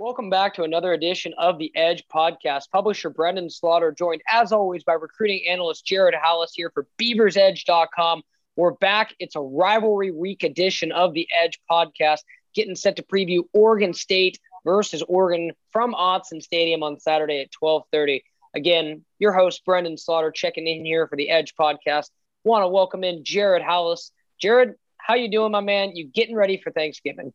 [0.00, 2.70] Welcome back to another edition of the Edge podcast.
[2.70, 8.22] Publisher Brenden Slaughter joined, as always, by recruiting analyst Jared Halus here for BeaversEdge.com.
[8.54, 9.16] We're back.
[9.18, 12.20] It's a rivalry week edition of the Edge podcast,
[12.54, 18.22] getting set to preview Oregon State versus Oregon from Autzen Stadium on Saturday at 12:30.
[18.54, 22.10] Again, your host Brenden Slaughter checking in here for the Edge podcast.
[22.44, 24.12] Want to welcome in Jared Halus.
[24.40, 25.96] Jared, how you doing, my man?
[25.96, 27.32] You getting ready for Thanksgiving?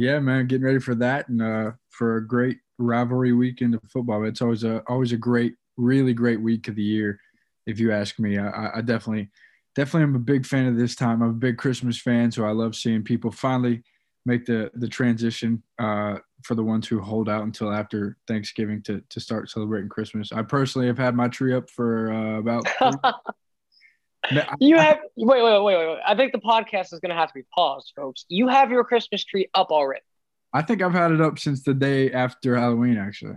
[0.00, 4.24] Yeah, man, getting ready for that and uh, for a great rivalry weekend of football.
[4.24, 7.20] It's always a always a great, really great week of the year,
[7.66, 8.38] if you ask me.
[8.38, 9.28] I, I definitely,
[9.74, 11.20] definitely, am a big fan of this time.
[11.20, 13.82] I'm a big Christmas fan, so I love seeing people finally
[14.24, 19.02] make the the transition uh, for the ones who hold out until after Thanksgiving to
[19.10, 20.32] to start celebrating Christmas.
[20.32, 22.64] I personally have had my tree up for uh, about.
[24.58, 25.98] you have wait, wait, wait, wait, wait.
[26.06, 28.24] I think the podcast is going to have to be paused, folks.
[28.28, 30.02] You have your Christmas tree up already.
[30.52, 33.36] I think I've had it up since the day after Halloween, actually.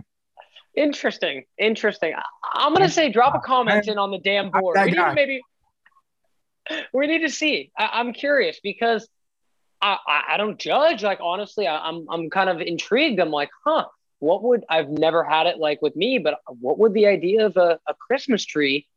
[0.76, 2.14] Interesting, interesting.
[2.52, 4.76] I'm gonna say drop a comment in on the damn board.
[4.76, 5.40] We need to maybe
[6.92, 7.70] we need to see.
[7.78, 9.08] I, am curious because
[9.80, 11.04] I, I, I don't judge.
[11.04, 13.20] Like honestly, I, I'm I'm kind of intrigued.
[13.20, 13.84] I'm like, huh,
[14.18, 17.56] what would I've never had it like with me, but what would the idea of
[17.56, 18.88] a, a Christmas tree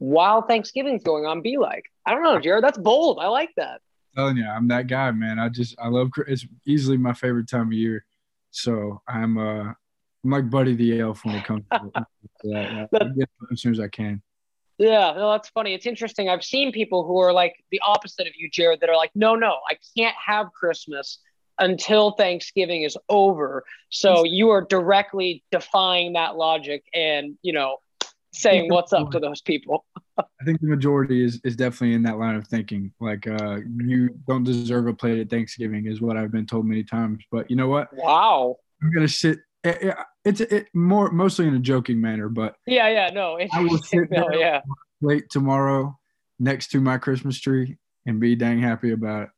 [0.00, 1.84] while Thanksgiving's going on be like?
[2.04, 2.64] I don't know, Jared.
[2.64, 3.18] That's bold.
[3.20, 3.80] I like that.
[4.16, 5.38] telling you, I'm that guy, man.
[5.38, 8.04] I just I love it's easily my favorite time of year.
[8.50, 9.72] So I'm uh
[10.24, 12.88] I'm like Buddy the Elf when it comes to that.
[12.92, 14.22] that as soon as I can.
[14.78, 15.74] Yeah, no, that's funny.
[15.74, 16.30] It's interesting.
[16.30, 19.34] I've seen people who are like the opposite of you, Jared, that are like, no,
[19.34, 21.18] no, I can't have Christmas
[21.58, 23.64] until Thanksgiving is over.
[23.90, 27.76] So you are directly defying that logic and, you know,
[28.32, 29.84] saying what's up to those people.
[30.18, 32.92] I think the majority is is definitely in that line of thinking.
[33.00, 36.84] Like uh, you don't deserve a plate at Thanksgiving is what I've been told many
[36.84, 37.24] times.
[37.30, 37.88] But you know what?
[37.92, 38.56] Wow.
[38.82, 39.38] I'm gonna sit.
[39.62, 43.78] It, it's it, more mostly in a joking manner, but yeah, yeah, no, I will
[43.82, 44.60] sit no, yeah.
[45.00, 45.98] late tomorrow
[46.38, 49.28] next to my Christmas tree and be dang happy about it.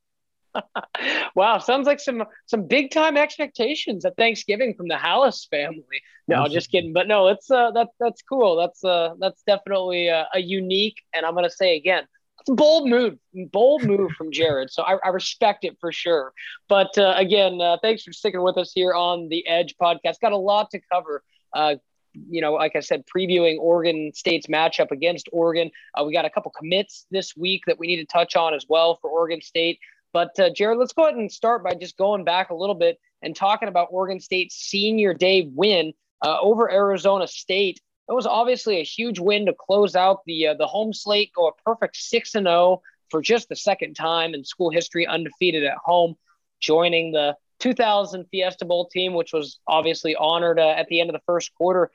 [1.35, 6.01] wow, sounds like some some big time expectations at Thanksgiving from the Halus family.
[6.27, 6.93] No, just kidding.
[6.93, 8.55] But no, it's uh that that's cool.
[8.55, 12.05] That's uh that's definitely a, a unique and I'm gonna say again,
[12.43, 14.69] it's a bold move, bold move from Jared.
[14.69, 16.33] So I, I respect it for sure.
[16.67, 20.19] But uh, again, uh, thanks for sticking with us here on the Edge podcast.
[20.21, 21.23] Got a lot to cover.
[21.53, 21.75] Uh,
[22.13, 25.71] you know, like I said, previewing Oregon State's matchup against Oregon.
[25.97, 28.65] Uh, we got a couple commits this week that we need to touch on as
[28.67, 29.79] well for Oregon State.
[30.13, 32.99] But uh, Jared, let's go ahead and start by just going back a little bit
[33.21, 37.81] and talking about Oregon State's senior day win uh, over Arizona State.
[38.07, 41.47] It was obviously a huge win to close out the uh, the home slate, go
[41.47, 45.63] a perfect six and zero oh for just the second time in school history, undefeated
[45.63, 46.15] at home,
[46.59, 51.13] joining the 2000 Fiesta Bowl team, which was obviously honored uh, at the end of
[51.13, 51.91] the first quarter.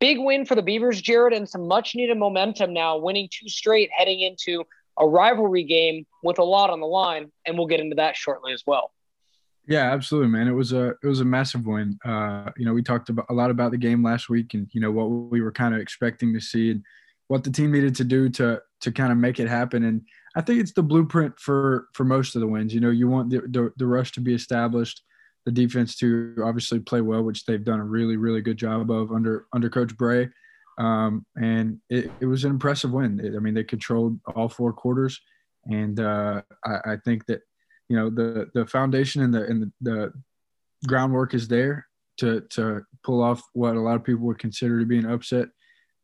[0.00, 3.90] Big win for the Beavers, Jared, and some much needed momentum now, winning two straight,
[3.92, 4.64] heading into
[4.98, 8.52] a rivalry game with a lot on the line, and we'll get into that shortly
[8.52, 8.92] as well.
[9.66, 10.48] Yeah, absolutely, man.
[10.48, 11.98] It was a it was a massive win.
[12.04, 14.80] Uh, you know, we talked about a lot about the game last week, and you
[14.80, 16.82] know what we were kind of expecting to see, and
[17.28, 19.84] what the team needed to do to to kind of make it happen.
[19.84, 20.02] And
[20.36, 22.72] I think it's the blueprint for for most of the wins.
[22.72, 25.02] You know, you want the the, the rush to be established,
[25.44, 29.12] the defense to obviously play well, which they've done a really really good job of
[29.12, 30.30] under under Coach Bray.
[30.78, 33.20] Um, and it, it, was an impressive win.
[33.36, 35.20] I mean, they controlled all four quarters,
[35.64, 37.40] and uh, I, I, think that
[37.88, 40.12] you know the the foundation and the and the, the,
[40.86, 41.84] groundwork is there
[42.18, 45.48] to to pull off what a lot of people would consider to be an upset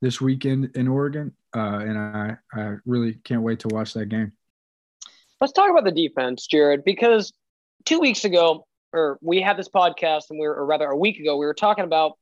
[0.03, 1.33] this weekend in Oregon.
[1.55, 4.33] Uh, and I I really can't wait to watch that game.
[5.41, 7.33] Let's talk about the defense, Jared, because
[7.85, 11.21] two weeks ago, or we had this podcast, and we were, or rather a week
[11.21, 12.19] ago, we were talking about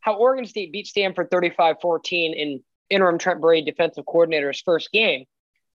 [0.00, 5.24] how Oregon State beat Stanford 35 14 in interim Trent Bray defensive coordinator's first game.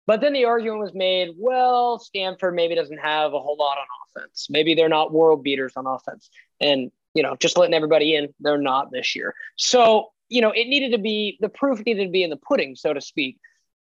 [0.07, 3.85] But then the argument was made well, Stanford maybe doesn't have a whole lot on
[4.21, 4.47] offense.
[4.49, 6.29] Maybe they're not world beaters on offense.
[6.61, 9.33] And, you know, just letting everybody in, they're not this year.
[9.55, 12.75] So, you know, it needed to be the proof needed to be in the pudding,
[12.75, 13.37] so to speak.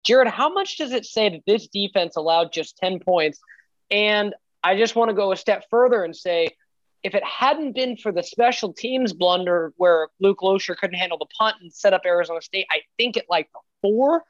[0.03, 3.39] Jared, how much does it say that this defense allowed just 10 points?
[3.89, 4.33] And
[4.63, 6.49] I just want to go a step further and say,
[7.03, 11.25] if it hadn't been for the special teams blunder where Luke Losher couldn't handle the
[11.37, 13.49] punt and set up Arizona State, I think it like
[13.81, 14.23] four.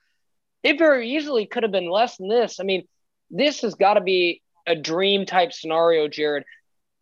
[0.63, 2.59] It very easily could have been less than this.
[2.59, 2.87] I mean,
[3.29, 6.43] this has got to be a dream type scenario, Jared.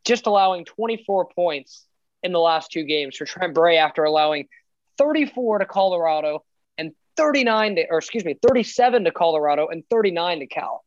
[0.05, 1.85] Just allowing 24 points
[2.23, 4.47] in the last two games for Trent Bray after allowing
[4.97, 6.43] 34 to Colorado
[6.77, 10.83] and 39 to, or excuse me, 37 to Colorado and 39 to Cal.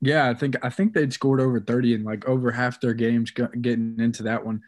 [0.00, 3.30] Yeah, I think I think they'd scored over 30 in like over half their games
[3.30, 4.62] getting into that one.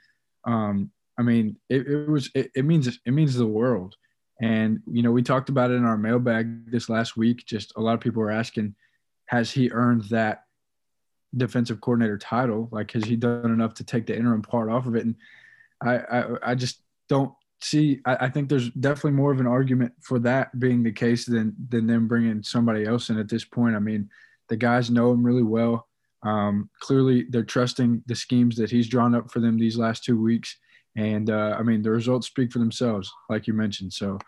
[0.44, 3.96] um, I mean, it, it was it, it means it means the world.
[4.40, 7.44] And you know, we talked about it in our mailbag this last week.
[7.46, 8.74] Just a lot of people were asking,
[9.26, 10.44] has he earned that
[11.36, 12.68] defensive coordinator title?
[12.72, 15.04] Like, has he done enough to take the interim part off of it?
[15.04, 15.14] And
[15.82, 18.00] I, I, I just don't see.
[18.04, 21.54] I, I, think there's definitely more of an argument for that being the case than
[21.68, 23.76] than them bringing somebody else in at this point.
[23.76, 24.08] I mean,
[24.52, 25.88] the guys know him really well.
[26.22, 30.20] Um, clearly, they're trusting the schemes that he's drawn up for them these last two
[30.20, 30.58] weeks.
[30.94, 33.94] And uh, I mean, the results speak for themselves, like you mentioned.
[33.94, 34.18] So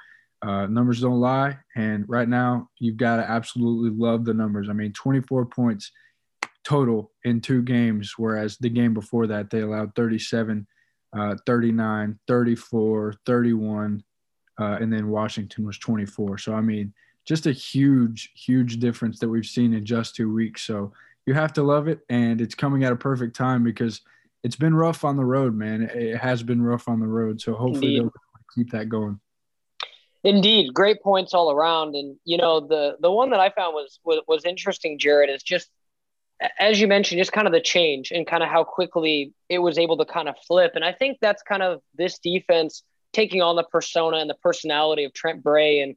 [0.41, 1.59] uh, numbers don't lie.
[1.76, 4.71] And right now, you've got to absolutely love the numbers.
[4.71, 5.93] I mean, 24 points
[6.65, 10.67] total in two games, whereas the game before that, they allowed 37,
[11.15, 14.03] uh, 39, 34, 31,
[14.59, 16.38] uh, and then Washington was 24.
[16.38, 16.94] So, I mean,
[17.25, 20.62] just a huge, huge difference that we've seen in just two weeks.
[20.62, 20.93] So,
[21.26, 22.00] you have to love it.
[22.09, 24.00] And it's coming at a perfect time because–
[24.44, 25.82] it's been rough on the road, man.
[25.82, 27.41] It has been rough on the road.
[27.41, 28.12] So hopefully they'll
[28.55, 29.19] keep that going.
[30.23, 31.97] Indeed, great points all around.
[31.97, 35.43] And you know, the the one that I found was was, was interesting, Jared, is
[35.43, 35.70] just
[36.59, 39.79] as you mentioned, just kind of the change and kind of how quickly it was
[39.79, 40.73] able to kind of flip.
[40.75, 42.82] And I think that's kind of this defense
[43.15, 45.81] taking on the persona and the personality of Trent Bray.
[45.81, 45.97] And,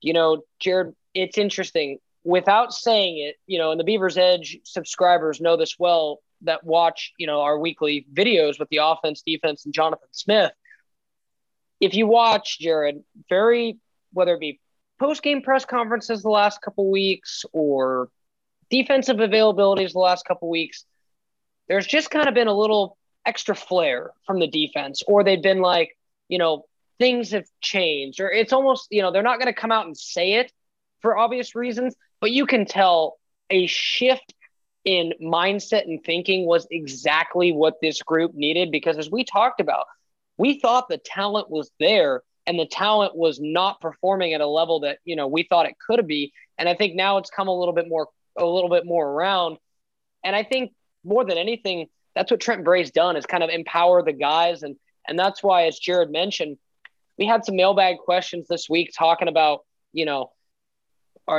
[0.00, 1.98] you know, Jared, it's interesting.
[2.24, 7.12] Without saying it, you know, and the Beavers Edge subscribers know this well that watch,
[7.18, 10.52] you know, our weekly videos with the offense, defense, and Jonathan Smith.
[11.80, 13.78] If you watch Jared, very
[14.12, 14.60] whether it be
[14.98, 18.08] post game press conferences the last couple weeks or
[18.70, 20.84] defensive availabilities the last couple weeks,
[21.68, 22.96] there's just kind of been a little
[23.26, 25.96] extra flair from the defense, or they've been like,
[26.28, 26.64] you know,
[26.98, 29.96] things have changed, or it's almost, you know, they're not going to come out and
[29.96, 30.52] say it
[31.00, 33.18] for obvious reasons, but you can tell
[33.50, 34.34] a shift
[34.84, 39.86] in mindset and thinking was exactly what this group needed because as we talked about,
[40.36, 44.80] we thought the talent was there and the talent was not performing at a level
[44.80, 46.32] that, you know, we thought it could be.
[46.58, 49.58] And I think now it's come a little bit more a little bit more around.
[50.24, 50.72] And I think
[51.04, 54.76] more than anything, that's what Trent Bray's done is kind of empower the guys and
[55.06, 56.58] and that's why as Jared mentioned,
[57.18, 59.60] we had some mailbag questions this week talking about,
[59.92, 60.30] you know,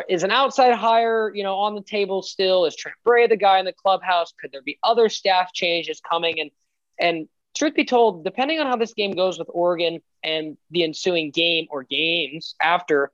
[0.10, 2.66] is an outside hire, you know, on the table still?
[2.66, 4.33] Is Trent Bray the guy in the clubhouse?
[4.39, 6.39] Could there be other staff changes coming?
[6.39, 6.51] And
[7.00, 11.31] and truth be told, depending on how this game goes with Oregon and the ensuing
[11.31, 13.12] game or games after,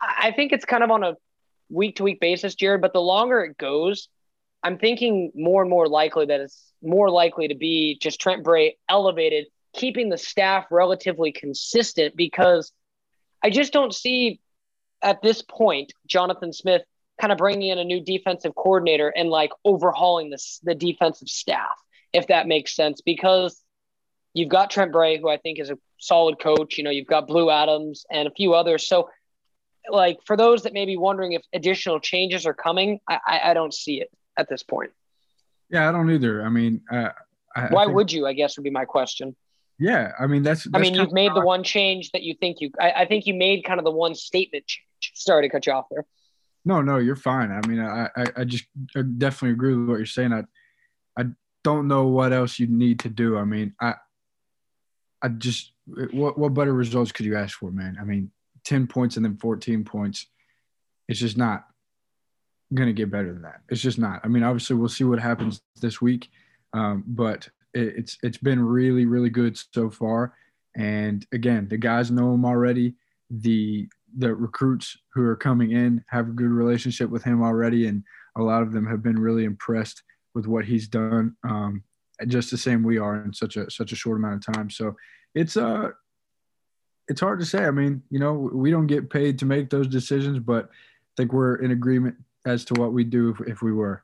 [0.00, 1.16] I think it's kind of on a
[1.70, 2.80] week to week basis, Jared.
[2.80, 4.08] But the longer it goes,
[4.62, 8.76] I'm thinking more and more likely that it's more likely to be just Trent Bray
[8.88, 12.72] elevated, keeping the staff relatively consistent because
[13.42, 14.40] I just don't see
[15.02, 16.82] at this point, Jonathan Smith
[17.20, 21.76] kind of bringing in a new defensive coordinator and like overhauling this the defensive staff,
[22.12, 23.62] if that makes sense, because
[24.32, 26.78] you've got Trent Bray, who I think is a solid coach.
[26.78, 28.88] You know, you've got Blue Adams and a few others.
[28.88, 29.10] So,
[29.90, 33.54] like for those that may be wondering if additional changes are coming, I, I, I
[33.54, 34.90] don't see it at this point.
[35.70, 36.42] Yeah, I don't either.
[36.42, 37.10] I mean, uh,
[37.54, 38.26] I, why think, would you?
[38.26, 39.36] I guess would be my question.
[39.78, 40.64] Yeah, I mean that's.
[40.64, 42.70] that's I mean, you've made the one change that you think you.
[42.80, 45.12] I, I, think you made kind of the one statement change.
[45.14, 46.04] Sorry to cut you off there.
[46.64, 47.50] No, no, you're fine.
[47.50, 48.64] I mean, I, I, I just
[48.96, 50.32] I definitely agree with what you're saying.
[50.32, 50.44] I,
[51.18, 51.26] I
[51.62, 53.36] don't know what else you need to do.
[53.36, 53.94] I mean, I,
[55.20, 55.72] I just
[56.12, 57.98] what what better results could you ask for, man?
[58.00, 58.30] I mean,
[58.64, 60.26] ten points and then fourteen points.
[61.08, 61.64] It's just not
[62.72, 63.60] going to get better than that.
[63.68, 64.20] It's just not.
[64.24, 66.30] I mean, obviously, we'll see what happens this week,
[66.72, 70.34] um, but it's it's been really really good so far.
[70.76, 72.94] And again, the guys know him already.
[73.30, 78.04] The the recruits who are coming in have a good relationship with him already, and
[78.36, 80.02] a lot of them have been really impressed
[80.34, 81.36] with what he's done.
[81.44, 81.82] Um,
[82.26, 84.70] just the same we are in such a such a short amount of time.
[84.70, 84.96] So
[85.34, 85.90] it's uh
[87.08, 87.64] it's hard to say.
[87.64, 91.32] I mean, you know, we don't get paid to make those decisions, but I think
[91.32, 92.16] we're in agreement
[92.46, 94.02] as to what we do if, if we were.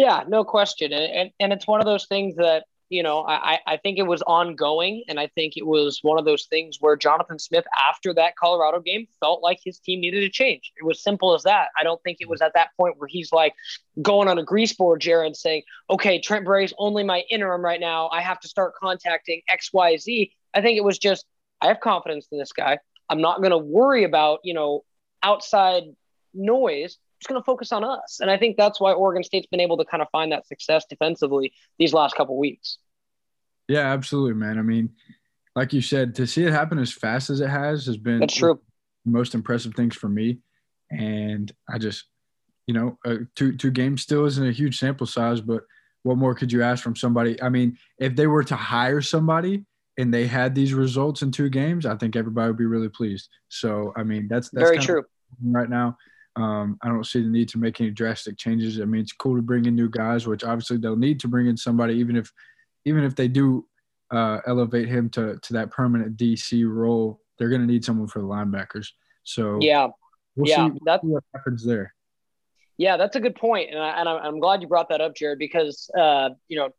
[0.00, 0.94] Yeah, no question.
[0.94, 4.06] And, and, and it's one of those things that, you know, I, I think it
[4.06, 5.04] was ongoing.
[5.08, 8.80] And I think it was one of those things where Jonathan Smith, after that Colorado
[8.80, 10.72] game, felt like his team needed to change.
[10.80, 11.68] It was simple as that.
[11.78, 13.52] I don't think it was at that point where he's like
[14.00, 18.08] going on a grease board, Jared, saying, okay, Trent Bray's only my interim right now.
[18.08, 20.30] I have to start contacting XYZ.
[20.54, 21.26] I think it was just,
[21.60, 22.78] I have confidence in this guy.
[23.10, 24.82] I'm not going to worry about, you know,
[25.22, 25.82] outside
[26.32, 28.18] noise just going to focus on us.
[28.20, 30.84] And I think that's why Oregon State's been able to kind of find that success
[30.88, 32.78] defensively these last couple weeks.
[33.68, 34.58] Yeah, absolutely, man.
[34.58, 34.90] I mean,
[35.54, 38.34] like you said, to see it happen as fast as it has has been that's
[38.34, 38.60] true.
[39.04, 40.38] most impressive things for me.
[40.90, 42.04] And I just,
[42.66, 45.62] you know, uh, two two games still isn't a huge sample size, but
[46.02, 47.40] what more could you ask from somebody?
[47.42, 49.64] I mean, if they were to hire somebody
[49.98, 53.28] and they had these results in two games, I think everybody would be really pleased.
[53.48, 55.04] So, I mean, that's, that's very true
[55.42, 55.98] right now.
[56.36, 58.80] Um, I don't see the need to make any drastic changes.
[58.80, 61.46] I mean, it's cool to bring in new guys, which obviously they'll need to bring
[61.46, 62.32] in somebody, even if,
[62.84, 63.66] even if they do
[64.10, 68.20] uh, elevate him to to that permanent DC role, they're going to need someone for
[68.20, 68.88] the linebackers.
[69.24, 69.88] So yeah,
[70.36, 71.94] we'll yeah, see, that's what happens there.
[72.76, 75.38] Yeah, that's a good point, and, I, and I'm glad you brought that up, Jared,
[75.38, 76.70] because uh, you know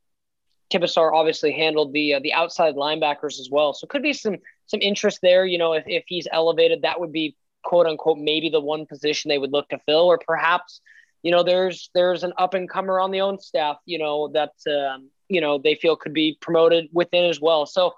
[0.72, 4.81] Tibesar obviously handled the uh, the outside linebackers as well, so could be some some
[4.81, 5.46] interest there.
[5.46, 9.30] You know, if if he's elevated, that would be quote unquote maybe the one position
[9.30, 10.82] they would look to fill, or perhaps
[11.24, 14.53] you know there's there's an up and comer on the own staff, you know that
[14.68, 17.65] um, you know they feel could be promoted within as well.
[17.65, 17.94] So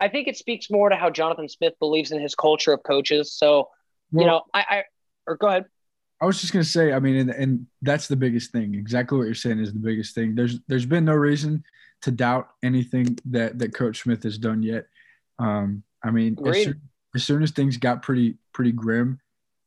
[0.00, 3.32] I think it speaks more to how Jonathan Smith believes in his culture of coaches.
[3.32, 3.68] So
[4.12, 4.84] well, you know, I, I
[5.26, 5.64] or go ahead.
[6.20, 8.74] I was just gonna say, I mean, and, and that's the biggest thing.
[8.74, 10.34] Exactly what you're saying is the biggest thing.
[10.34, 11.64] There's there's been no reason
[12.02, 14.86] to doubt anything that that Coach Smith has done yet.
[15.38, 16.80] Um, I mean, as soon,
[17.14, 19.20] as soon, as things got pretty pretty grim,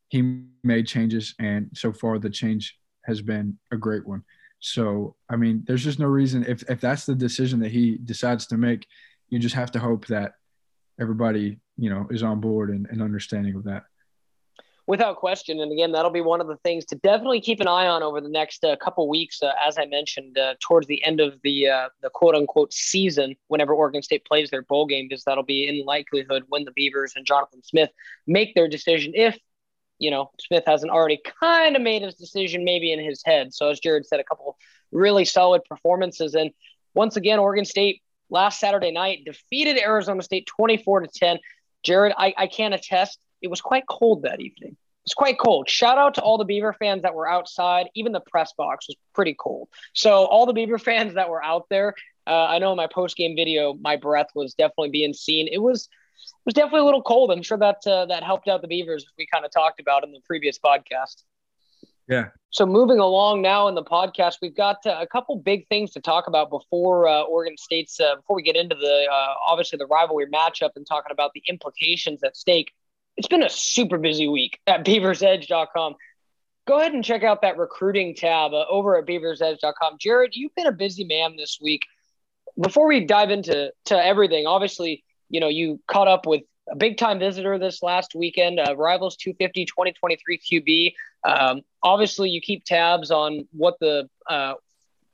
[0.09, 4.23] he made changes, and so far the change has been a great one.
[4.59, 8.45] So, I mean, there's just no reason if if that's the decision that he decides
[8.47, 8.85] to make,
[9.29, 10.33] you just have to hope that
[10.99, 13.83] everybody, you know, is on board and, and understanding of that.
[14.91, 17.87] Without question, and again, that'll be one of the things to definitely keep an eye
[17.87, 19.41] on over the next uh, couple weeks.
[19.41, 23.37] Uh, as I mentioned, uh, towards the end of the uh, the quote unquote season,
[23.47, 27.13] whenever Oregon State plays their bowl game, because that'll be in likelihood when the Beavers
[27.15, 27.89] and Jonathan Smith
[28.27, 29.13] make their decision.
[29.15, 29.39] If
[29.97, 33.53] you know, Smith hasn't already kind of made his decision maybe in his head.
[33.53, 34.57] So as Jared said, a couple
[34.91, 36.35] really solid performances.
[36.35, 36.51] And
[36.93, 41.39] once again, Oregon State last Saturday night defeated Arizona State 24 to 10.
[41.81, 43.19] Jared, I, I can't attest.
[43.41, 44.77] It was quite cold that evening.
[45.05, 45.67] It's quite cold.
[45.67, 47.87] Shout out to all the Beaver fans that were outside.
[47.95, 49.69] Even the press box was pretty cold.
[49.93, 51.95] So all the Beaver fans that were out there,
[52.27, 55.47] uh, I know in my post game video, my breath was definitely being seen.
[55.51, 55.89] It was
[56.23, 57.31] it was definitely a little cold.
[57.31, 59.05] I'm sure that uh, that helped out the Beavers.
[59.17, 61.23] We kind of talked about in the previous podcast.
[62.07, 62.29] Yeah.
[62.49, 66.01] So moving along now in the podcast, we've got uh, a couple big things to
[66.01, 69.87] talk about before uh, Oregon State's uh, before we get into the uh, obviously the
[69.87, 72.73] rivalry matchup and talking about the implications at stake.
[73.17, 75.95] It's been a super busy week at BeaversEdge.com.
[76.67, 79.97] Go ahead and check out that recruiting tab uh, over at BeaversEdge.com.
[79.99, 81.85] Jared, you've been a busy man this week.
[82.59, 86.97] Before we dive into to everything, obviously you know, you caught up with a big
[86.97, 90.93] time visitor this last weekend, uh, Rivals 250 2023 QB.
[91.23, 94.55] Um, obviously, you keep tabs on what the uh,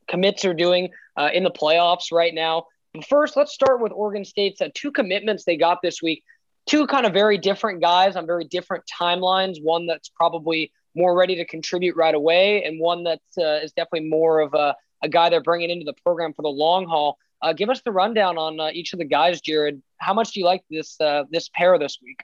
[0.10, 2.66] commits are doing uh, in the playoffs right now.
[2.94, 6.24] But first, let's start with Oregon State's uh, two commitments they got this week.
[6.68, 9.62] Two kind of very different guys on very different timelines.
[9.62, 14.10] One that's probably more ready to contribute right away, and one that uh, is definitely
[14.10, 17.18] more of a, a guy they're bringing into the program for the long haul.
[17.42, 19.82] Uh, give us the rundown on uh, each of the guys, Jared.
[20.00, 22.20] How much do you like this uh, this pair this week?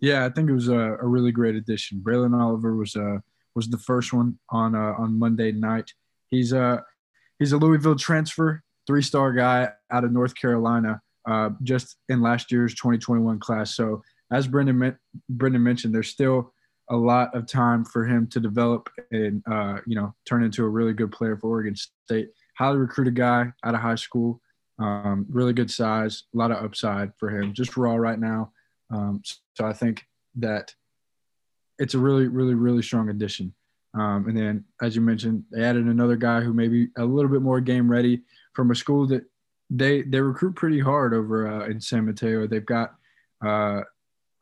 [0.00, 2.00] Yeah, I think it was a, a really great addition.
[2.00, 3.18] Bralyn Oliver was uh,
[3.54, 5.92] was the first one on uh, on Monday night.
[6.28, 6.84] He's a
[7.38, 12.50] he's a Louisville transfer, three star guy out of North Carolina, uh, just in last
[12.50, 13.74] year's 2021 class.
[13.74, 14.96] So as Brenden
[15.32, 16.52] Brenden mentioned, there's still
[16.90, 20.68] a lot of time for him to develop and uh, you know turn into a
[20.68, 22.30] really good player for Oregon State.
[22.56, 24.40] Highly recruited guy out of high school.
[24.80, 27.52] Um, really good size, a lot of upside for him.
[27.52, 28.52] Just raw right now.
[28.90, 29.22] Um,
[29.54, 30.04] so I think
[30.36, 30.72] that
[31.78, 33.54] it's a really, really, really strong addition.
[33.94, 37.30] Um, and then, as you mentioned, they added another guy who may be a little
[37.30, 38.22] bit more game ready
[38.54, 39.24] from a school that
[39.70, 42.46] they they recruit pretty hard over uh, in San Mateo.
[42.46, 42.94] They've got
[43.44, 43.82] uh,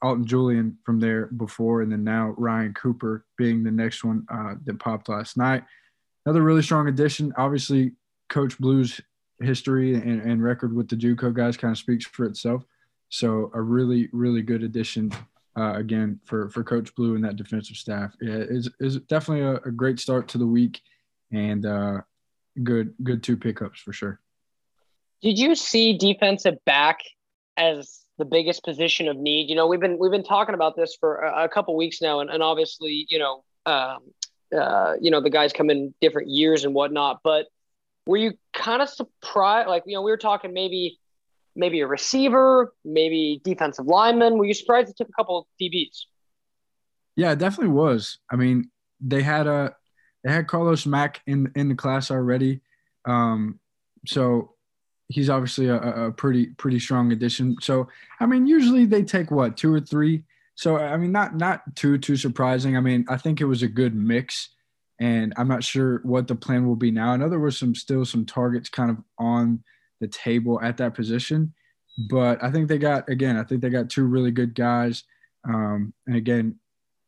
[0.02, 4.54] Alton Julian from there before, and then now Ryan Cooper being the next one uh,
[4.64, 5.64] that popped last night.
[6.25, 7.33] Another really strong addition.
[7.37, 7.92] Obviously,
[8.28, 9.00] Coach Blue's
[9.40, 12.64] history and, and record with the JUCO guys kind of speaks for itself.
[13.09, 15.12] So a really, really good addition
[15.56, 18.14] uh, again for for Coach Blue and that defensive staff.
[18.21, 20.80] Yeah, is is definitely a, a, great start to the week,
[21.33, 22.00] and uh,
[22.62, 24.21] good good two pickups for sure.
[25.23, 27.00] Did you see defensive back
[27.56, 29.49] as the biggest position of need?
[29.49, 32.20] You know, we've been we've been talking about this for a, a couple weeks now,
[32.20, 33.99] and, and obviously, you know, um,
[34.56, 37.46] uh, you know, the guys come in different years and whatnot, but
[38.06, 39.68] were you kind of surprised?
[39.68, 40.99] Like, you know, we were talking maybe
[41.56, 44.38] maybe a receiver, maybe defensive lineman.
[44.38, 46.04] Were you surprised it took a couple of DBs?
[47.16, 48.18] Yeah, it definitely was.
[48.30, 48.70] I mean,
[49.00, 49.75] they had a
[50.23, 52.61] they had Carlos Mack in in the class already,
[53.04, 53.58] um,
[54.06, 54.56] so
[55.09, 57.57] he's obviously a, a pretty pretty strong addition.
[57.61, 57.89] So
[58.21, 60.25] I mean, usually they take what two or three.
[60.55, 62.77] So I mean, not not too too surprising.
[62.77, 64.51] I mean, I think it was a good mix
[65.01, 67.11] and I'm not sure what the plan will be now.
[67.11, 69.63] I know there were some still some targets kind of on
[70.01, 71.53] the table at that position,
[72.09, 73.37] but I think they got again.
[73.37, 75.05] I think they got two really good guys,
[75.47, 76.59] um, and again,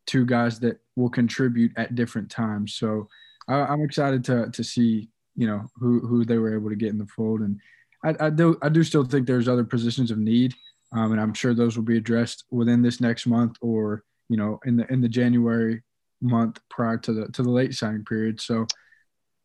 [0.07, 2.75] two guys that will contribute at different times.
[2.75, 3.09] So
[3.49, 6.90] I, am excited to to see you know who who they were able to get
[6.90, 7.59] in the fold, and
[8.05, 10.55] I, do I do still think there's other positions of need,
[10.93, 14.61] um, and I'm sure those will be addressed within this next month or you know
[14.64, 15.83] in the in the January
[16.21, 18.40] month prior to the to the late signing period.
[18.40, 18.67] So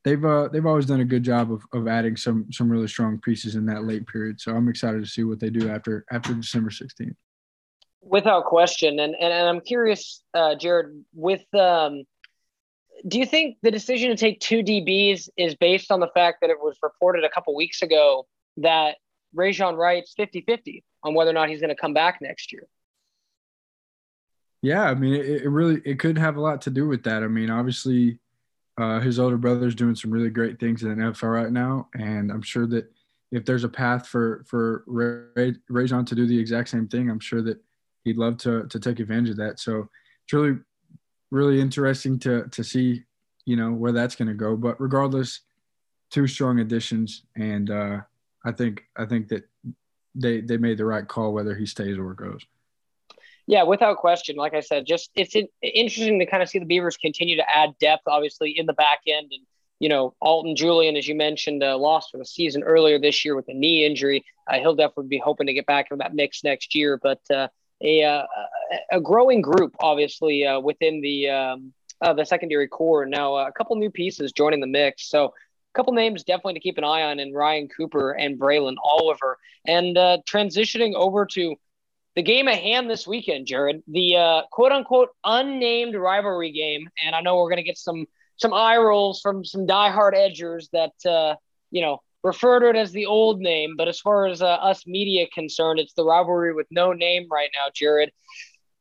[0.03, 3.19] they've uh, they've always done a good job of, of adding some some really strong
[3.19, 4.39] pieces in that late period.
[4.39, 7.15] So I'm excited to see what they do after after December 16th.
[8.01, 12.03] Without question, and and, and I'm curious, uh, Jared, with um,
[13.07, 16.49] do you think the decision to take two DBs is based on the fact that
[16.49, 18.97] it was reported a couple weeks ago that
[19.35, 22.67] Rejzohn Wright's 50-50 on whether or not he's going to come back next year?
[24.61, 27.21] Yeah, I mean, it, it, really it could have a lot to do with that.
[27.21, 28.19] I mean, obviously,
[28.77, 32.31] uh, his older brother's doing some really great things in the NFL right now, and
[32.31, 32.89] I'm sure that
[33.33, 37.19] if there's a path for for Ray, Rejzohn to do the exact same thing, I'm
[37.19, 37.59] sure that
[38.05, 39.59] he'd love to to take advantage of that.
[39.59, 39.89] So
[40.23, 40.59] it's really
[41.29, 43.03] really interesting to to see,
[43.45, 44.55] you know, where that's going to go.
[44.55, 45.41] But regardless,
[46.09, 48.01] two strong additions, and uh,
[48.43, 49.43] I think I think that
[50.15, 52.41] they they made the right call whether he stays or goes.
[53.45, 54.37] Yeah, without question.
[54.37, 57.77] Like I said, just it's interesting to kind of see the Beavers continue to add
[57.79, 59.45] depth, obviously in the back end, and
[59.79, 63.35] you know Alton Julian, as you mentioned, uh, lost for the season earlier this year
[63.35, 64.23] with a knee injury.
[64.47, 67.47] Uh, he'll definitely be hoping to get back in that mix next year, but uh,
[67.81, 68.23] a uh,
[68.91, 73.05] a growing group, obviously uh, within the um, uh, the secondary core.
[73.05, 75.33] Now a couple new pieces joining the mix, so
[75.73, 79.37] couple names definitely to keep an eye on in Ryan Cooper and Bralyn Oliver,
[79.67, 81.55] and transitioning over to
[82.15, 86.89] the game at hand this weekend, Jared, the uh, quote unquote unnamed rivalry game.
[87.03, 88.05] And I know we're going to get some
[88.37, 91.35] some eye rolls from some diehard edgers that, uh,
[91.71, 93.75] you know, refer to it as the old name.
[93.77, 97.49] But as far as uh, us media concerned, it's the rivalry with no name right
[97.53, 98.11] now, Jared.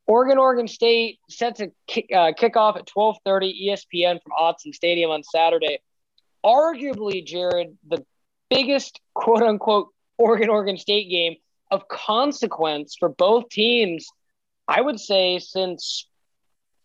[0.06, 5.10] Oregon, Oregon State set to kick, uh, kick off at 12:30 ESPN from Autzen Stadium
[5.10, 5.78] on Saturday.
[6.44, 8.04] Arguably, Jared, the
[8.50, 11.36] biggest quote unquote Oregon, Oregon State game
[11.70, 14.06] of consequence for both teams,
[14.68, 16.06] I would say since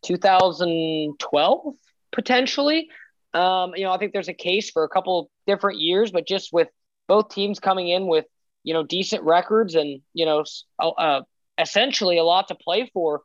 [0.04, 1.76] 2012,
[2.12, 2.90] potentially.
[3.34, 6.54] Um, you know, I think there's a case for a couple different years, but just
[6.54, 6.70] with
[7.08, 8.26] both teams coming in with,
[8.64, 10.46] you know, decent records and, you know,
[10.80, 11.22] uh,
[11.58, 13.22] essentially a lot to play for,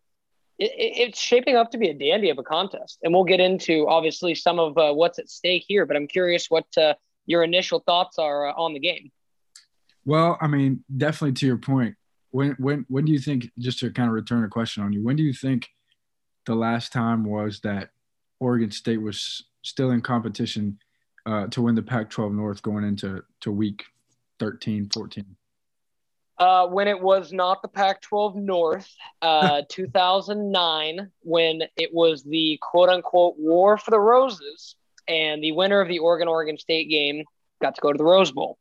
[0.63, 2.99] it, it's shaping up to be a dandy of a contest.
[3.03, 6.47] And we'll get into obviously some of uh, what's at stake here, but I'm curious
[6.49, 6.95] what uh,
[7.27, 9.11] your initial thoughts are uh, on the game.
[10.05, 11.97] Well, I mean, definitely to your point.
[12.31, 13.51] When when when do you think?
[13.59, 15.69] Just to kind of return a question on you, when do you think
[16.47, 17.91] the last time was that
[18.41, 20.79] Oregon State was still in competition
[21.27, 23.85] uh, to win the Pac-12 North going into to week
[24.41, 25.37] 13, 14?
[26.43, 33.37] Uh, when it was not the Pac-12 North, uh, 2009, when it was the quote-unquote
[33.39, 34.75] War for the Roses,
[35.07, 37.23] and the winner of the Oregon Oregon State game
[37.61, 38.59] got to go to the Rose Bowl.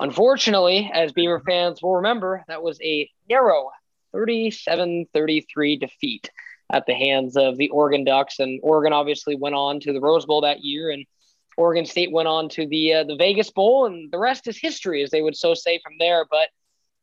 [0.00, 3.68] Unfortunately, as Beaver fans will remember, that was a narrow
[4.12, 6.30] 37 33 defeat
[6.72, 8.38] at the hands of the Oregon Ducks.
[8.38, 11.04] And Oregon obviously went on to the Rose Bowl that year, and
[11.58, 15.02] Oregon State went on to the uh, the Vegas Bowl, and the rest is history,
[15.02, 16.24] as they would so say from there.
[16.30, 16.48] But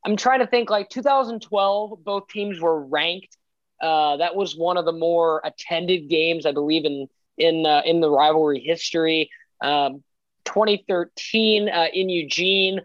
[0.06, 3.36] I'm trying to think like 2012, both teams were ranked.
[3.82, 8.02] Uh, that was one of the more attended games, I believe, in in uh, in
[8.02, 9.32] the rivalry history.
[9.62, 10.04] Um,
[10.46, 12.82] 2013 uh, in Eugene.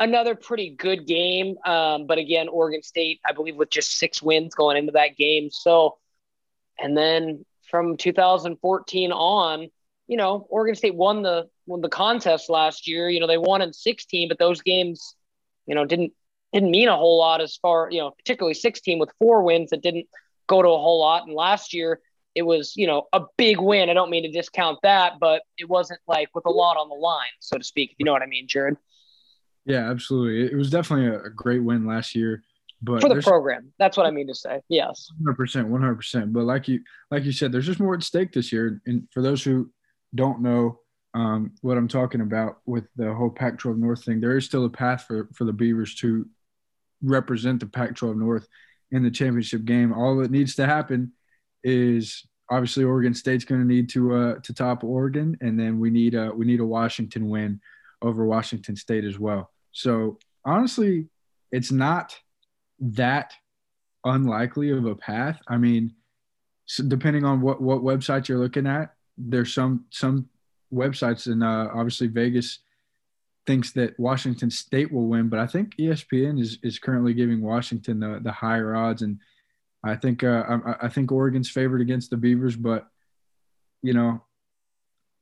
[0.00, 1.56] Another pretty good game.
[1.64, 5.50] Um, but again, Oregon State, I believe, with just six wins going into that game.
[5.50, 5.98] So,
[6.78, 9.68] and then from 2014 on,
[10.08, 13.08] you know, Oregon State won the won the contest last year.
[13.08, 15.14] You know, they won in 16, but those games,
[15.66, 16.12] you know, didn't
[16.54, 19.82] didn't mean a whole lot as far, you know, particularly 16 with four wins that
[19.82, 20.06] didn't
[20.46, 21.26] go to a whole lot.
[21.26, 22.00] And last year,
[22.34, 23.90] it was, you know, a big win.
[23.90, 26.94] I don't mean to discount that, but it wasn't like with a lot on the
[26.94, 28.76] line, so to speak, if you know what I mean, Jared.
[29.66, 30.46] Yeah, absolutely.
[30.52, 32.44] It was definitely a great win last year.
[32.82, 34.60] But for the program, that's what I mean to say.
[34.68, 36.34] Yes, hundred percent, one hundred percent.
[36.34, 38.82] But like you, like you said, there's just more at stake this year.
[38.84, 39.70] And for those who
[40.14, 40.80] don't know
[41.14, 44.70] um, what I'm talking about with the whole Pac-12 North thing, there is still a
[44.70, 46.28] path for for the Beavers to
[47.04, 48.48] represent the Pac-12 North
[48.90, 49.92] in the championship game.
[49.92, 51.12] All that needs to happen
[51.62, 55.90] is obviously Oregon State's going to need to uh, to top Oregon, and then we
[55.90, 57.60] need a we need a Washington win
[58.02, 59.50] over Washington State as well.
[59.72, 61.08] So honestly,
[61.50, 62.16] it's not
[62.80, 63.32] that
[64.04, 65.40] unlikely of a path.
[65.48, 65.94] I mean,
[66.88, 70.28] depending on what what website you're looking at, there's some some
[70.72, 72.60] websites and uh, obviously Vegas
[73.46, 78.00] thinks that Washington State will win, but I think ESPN is is currently giving Washington
[78.00, 79.20] the the higher odds, and
[79.82, 82.86] I think uh, I, I think Oregon's favored against the Beavers, but
[83.82, 84.22] you know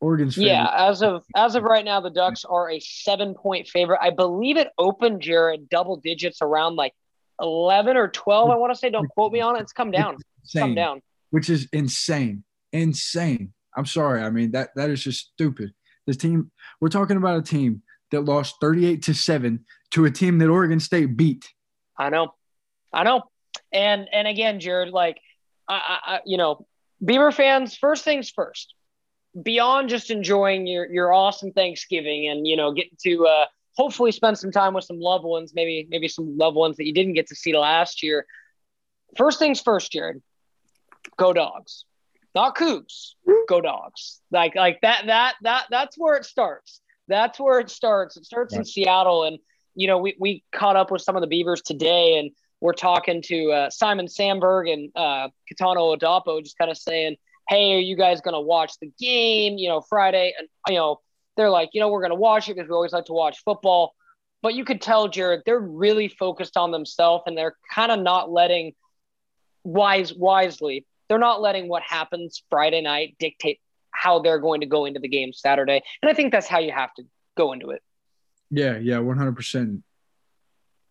[0.01, 0.51] Oregon's favorite.
[0.51, 0.89] yeah.
[0.89, 4.01] As of as of right now, the Ducks are a seven point favorite.
[4.03, 6.93] I believe it opened Jared double digits around like
[7.41, 8.51] eleven or twelve.
[8.51, 8.91] I want to say.
[8.91, 9.61] Don't quote me on it.
[9.63, 10.17] It's come down.
[10.43, 11.03] It's come down.
[11.31, 13.53] Which is insane, insane.
[13.77, 14.23] I'm sorry.
[14.23, 15.73] I mean that that is just stupid.
[16.07, 16.51] This team.
[16.81, 17.83] We're talking about a team
[18.13, 21.49] that lost 38 to 7 to a team that Oregon State beat.
[21.99, 22.35] I know.
[22.93, 23.23] I know.
[23.73, 25.19] And and again, Jared, like
[25.69, 26.67] I, I you know,
[27.05, 28.75] Beaver fans, first things first.
[29.41, 33.47] Beyond just enjoying your your awesome Thanksgiving and you know getting to uh,
[33.77, 36.93] hopefully spend some time with some loved ones, maybe maybe some loved ones that you
[36.93, 38.27] didn't get to see last year.
[39.17, 40.23] First things first, Jared.
[41.17, 41.85] Go dogs,
[42.35, 43.15] not Cougs.
[43.49, 44.21] Go dogs.
[44.31, 46.81] Like like that that that that's where it starts.
[47.13, 48.17] That's where it starts.
[48.17, 48.61] It starts right.
[48.61, 49.25] in Seattle.
[49.25, 49.39] And,
[49.75, 53.21] you know, we, we caught up with some of the Beavers today and we're talking
[53.27, 57.17] to uh, Simon Sandberg and uh, Kitan Oladapo, just kind of saying,
[57.49, 60.33] hey, are you guys going to watch the game, you know, Friday?
[60.39, 61.01] And, you know,
[61.37, 63.43] they're like, you know, we're going to watch it because we always like to watch
[63.45, 63.95] football.
[64.41, 68.31] But you could tell, Jared, they're really focused on themselves and they're kind of not
[68.31, 68.73] letting
[69.65, 70.87] wise wisely.
[71.09, 73.61] They're not letting what happens Friday night dictate
[74.03, 75.81] how they're going to go into the game Saturday.
[76.03, 77.05] And I think that's how you have to
[77.37, 77.83] go into it.
[78.51, 79.83] Yeah, yeah, 100%.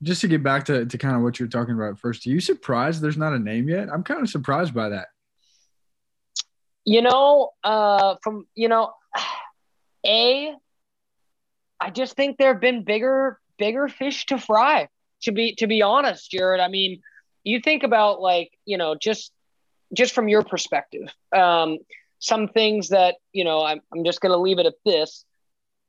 [0.02, 2.40] Just to get back to, to kind of what you're talking about first, are you
[2.40, 3.90] surprised there's not a name yet?
[3.92, 5.10] I'm kind of surprised by that.
[6.86, 8.94] You know, uh, from, you know,
[10.06, 10.56] A,
[11.80, 14.88] I just think there have been bigger, bigger fish to fry,
[15.24, 16.62] to be, to be honest, Jared.
[16.62, 17.02] I mean,
[17.44, 19.32] you think about like, you know, just,
[19.94, 21.78] just from your perspective, um,
[22.22, 25.26] some things that you know I'm, I'm just going to leave it at this.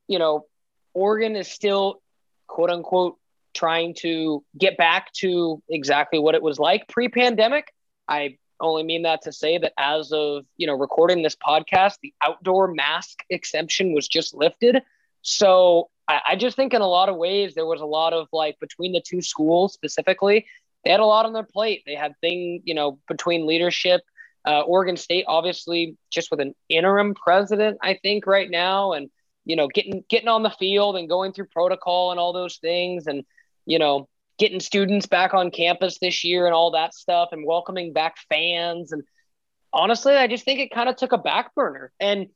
[0.09, 0.47] You know
[0.95, 2.03] oregon is still
[2.49, 3.17] quote unquote
[3.55, 7.73] trying to get back to exactly what it was like pre-pandemic.
[8.09, 12.13] I only mean that to say that as of you know recording this podcast the
[12.23, 14.83] outdoor mask exemption was just lifted.
[15.21, 18.29] So I, I just think in a lot of ways there was a lot of
[18.33, 20.47] like between the two schools specifically
[20.85, 21.83] they had a lot on their plate.
[21.87, 24.01] They had thing you know between leadership
[24.47, 29.11] uh, Oregon State, obviously, just with an interim president, I think right now, and
[29.45, 33.07] you know, getting getting on the field and going through protocol and all those things,
[33.07, 33.25] and
[33.67, 37.93] you know, getting students back on campus this year and all that stuff, and welcoming
[37.93, 38.93] back fans.
[38.93, 39.03] And
[39.73, 41.93] honestly, I just think it kind of took a back burner.
[42.01, 42.27] And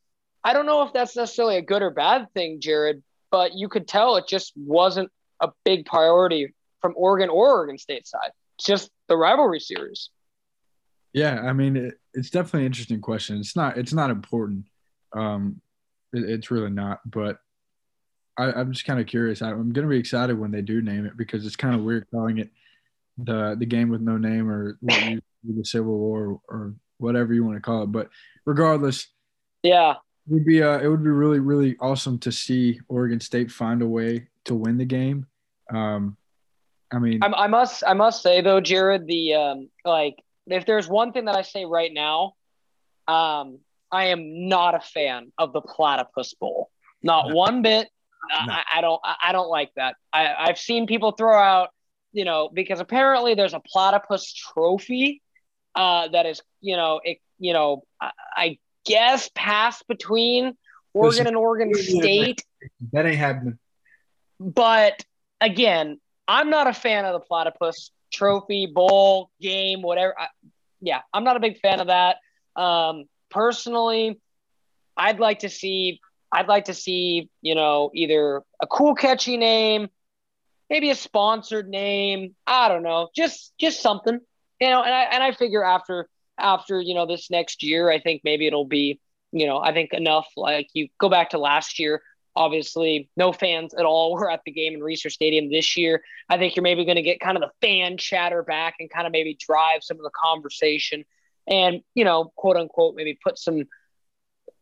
[0.45, 3.88] I don't know if that's necessarily a good or bad thing, Jared, but you could
[3.88, 8.31] tell it just wasn't a big priority from Oregon or Oregon State side.
[8.61, 10.11] Just the rivalry series.
[11.16, 13.38] Yeah, I mean, it, it's definitely an interesting question.
[13.38, 14.66] It's not it's not important.
[15.14, 15.62] Um,
[16.12, 17.00] it, it's really not.
[17.11, 17.38] But
[18.37, 19.40] I, am just kind of curious.
[19.40, 21.81] I, am going to be excited when they do name it because it's kind of
[21.81, 22.50] weird calling it
[23.16, 25.22] the the game with no name or what you,
[25.57, 27.92] the Civil War or whatever you want to call it.
[27.92, 28.11] But
[28.44, 29.07] regardless,
[29.62, 33.50] yeah, it would be uh, it would be really really awesome to see Oregon State
[33.50, 35.24] find a way to win the game.
[35.72, 36.18] Um,
[36.92, 40.89] I mean, I, I must I must say though, Jared, the um, like if there's
[40.89, 42.35] one thing that I say right now,
[43.09, 43.59] um,
[43.91, 46.71] I am not a fan of the Platypus Bowl.
[47.03, 47.35] Not no.
[47.35, 47.89] one bit.
[48.29, 48.53] No.
[48.53, 49.01] I, I, don't.
[49.23, 49.97] I don't like that.
[50.13, 51.71] I, I've seen people throw out,
[52.13, 55.23] you know, because apparently there's a platypus trophy
[55.75, 60.57] uh, that is, you know, it, you know, I, I guess passed between
[60.95, 62.43] Oregon and Oregon State.
[62.93, 63.59] That ain't happening.
[64.41, 65.05] But
[65.41, 70.14] again, I'm not a fan of the platypus trophy, bowl, game, whatever.
[70.18, 70.29] I,
[70.81, 72.16] yeah, I'm not a big fan of that.
[72.55, 74.20] Um, personally,
[74.96, 76.00] I'd like to see
[76.33, 79.88] I'd like to see, you know, either a cool catchy name,
[80.68, 82.35] maybe a sponsored name.
[82.46, 84.18] I don't know, just just something,
[84.61, 84.83] you know.
[84.83, 88.46] And I and I figure after after you know this next year, I think maybe
[88.46, 89.00] it'll be,
[89.33, 90.26] you know, I think enough.
[90.37, 92.02] Like you go back to last year,
[92.37, 96.03] Obviously, no fans at all were at the game in Reser Stadium this year.
[96.29, 99.07] I think you're maybe going to get kind of the fan chatter back and kind
[99.07, 101.05] of maybe drive some of the conversation
[101.49, 103.64] and, you know, quote unquote, maybe put some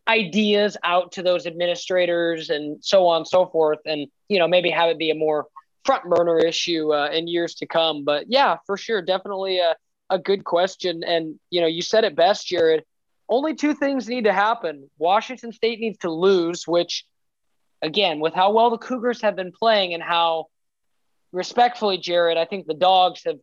[0.07, 3.81] ideas out to those administrators and so on and so forth.
[3.87, 5.47] And, you know, maybe have it be a more
[5.85, 8.05] front burner issue uh, in years to come.
[8.05, 9.03] But yeah, for sure.
[9.03, 9.77] Definitely a,
[10.11, 11.03] a good question.
[11.05, 12.85] And, you know, you said it best, Jared.
[13.29, 14.91] Only two things need to happen.
[14.99, 17.07] Washington State needs to lose, which
[17.85, 20.47] again, with how well the Cougars have been playing and how
[21.33, 23.39] respectfully, Jared, I think the dogs have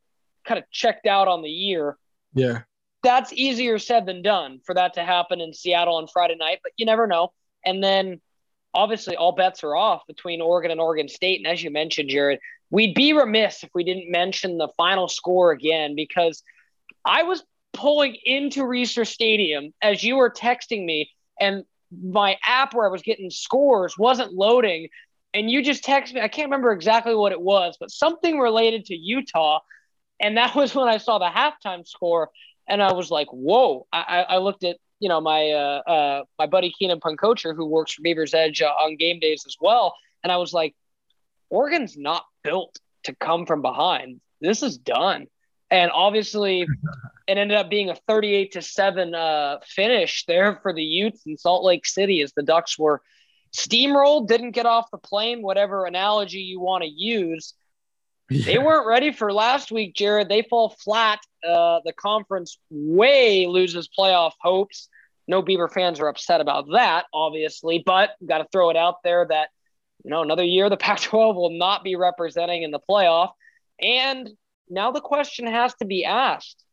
[0.46, 1.98] kind of checked out on the year.
[2.34, 2.62] Yeah.
[3.04, 6.72] that's easier said than done for that to happen in Seattle on Friday night, but
[6.78, 7.34] you never know.
[7.66, 8.22] And then
[8.74, 11.40] obviously all bets are off between Oregon and Oregon State.
[11.40, 15.52] And as you mentioned, Jared, we'd be remiss if we didn't mention the final score
[15.52, 16.42] again because
[17.04, 22.88] I was pulling into Reser Stadium as you were texting me, and my app where
[22.88, 24.90] I was getting scores wasn't loading.
[25.34, 26.22] And you just texted me.
[26.22, 29.60] I can't remember exactly what it was, but something related to Utah.
[30.20, 32.30] And that was when I saw the halftime score
[32.68, 36.46] and I was like, "Whoa!" I, I looked at you know my uh, uh, my
[36.48, 40.32] buddy Keenan Punkocher, who works for Beaver's Edge uh, on game days as well, and
[40.32, 40.74] I was like,
[41.50, 44.22] "Oregon's not built to come from behind.
[44.40, 45.28] This is done."
[45.70, 46.66] And obviously,
[47.32, 51.38] it ended up being a 38 to seven uh, finish there for the Utes in
[51.38, 53.02] Salt Lake City as the Ducks were
[53.56, 57.54] steamrolled, didn't get off the plane, whatever analogy you want to use.
[58.30, 58.46] Yeah.
[58.46, 60.30] They weren't ready for last week, Jared.
[60.30, 61.20] They fall flat.
[61.48, 64.89] Uh, the conference way loses playoff hopes.
[65.28, 69.26] No Beaver fans are upset about that, obviously, but got to throw it out there
[69.30, 69.50] that
[70.04, 73.32] you know another year the Pac-12 will not be representing in the playoff,
[73.82, 74.30] and
[74.70, 76.63] now the question has to be asked.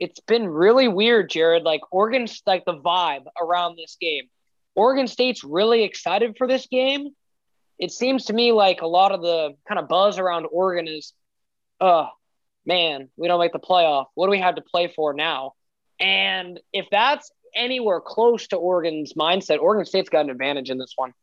[0.00, 1.62] It's been really weird, Jared.
[1.62, 4.24] Like Oregon's like the vibe around this game.
[4.74, 7.10] Oregon State's really excited for this game
[7.80, 11.14] it seems to me like a lot of the kind of buzz around Oregon is,
[11.80, 12.08] oh
[12.66, 14.06] man, we don't make the playoff.
[14.14, 15.54] What do we have to play for now?
[15.98, 20.92] And if that's anywhere close to Oregon's mindset, Oregon State's got an advantage in this
[20.94, 21.14] one.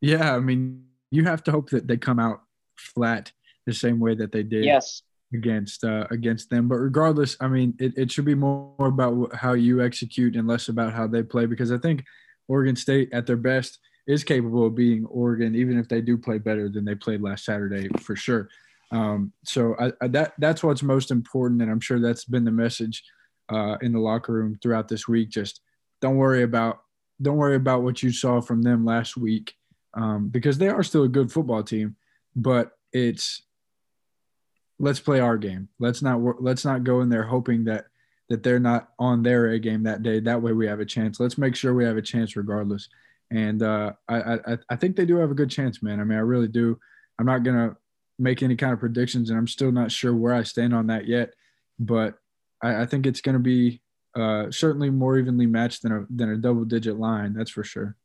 [0.00, 2.42] Yeah, I mean, you have to hope that they come out
[2.76, 3.32] flat
[3.66, 4.64] the same way that they did.
[4.64, 5.02] Yes.
[5.34, 9.54] Against uh, against them, but regardless, I mean, it, it should be more about how
[9.54, 12.04] you execute and less about how they play because I think
[12.46, 16.38] Oregon State at their best is capable of being Oregon, even if they do play
[16.38, 18.48] better than they played last Saturday for sure.
[18.92, 22.52] Um, so I, I, that that's what's most important, and I'm sure that's been the
[22.52, 23.02] message
[23.48, 25.30] uh, in the locker room throughout this week.
[25.30, 25.60] Just
[26.00, 26.78] don't worry about
[27.20, 29.54] don't worry about what you saw from them last week
[29.94, 31.96] um, because they are still a good football team,
[32.36, 33.42] but it's
[34.78, 35.68] let's play our game.
[35.78, 37.86] Let's not let's not go in there hoping that
[38.28, 40.20] that they're not on their A game that day.
[40.20, 41.20] That way we have a chance.
[41.20, 42.88] Let's make sure we have a chance regardless
[43.30, 46.00] and uh, I, I I think they do have a good chance, man.
[46.00, 46.78] I mean, I really do.
[47.18, 47.76] I'm not gonna
[48.18, 51.06] make any kind of predictions, and I'm still not sure where I stand on that
[51.06, 51.30] yet.
[51.78, 52.14] But
[52.62, 53.80] I, I think it's gonna be
[54.14, 57.34] uh, certainly more evenly matched than a than a double digit line.
[57.34, 57.96] That's for sure.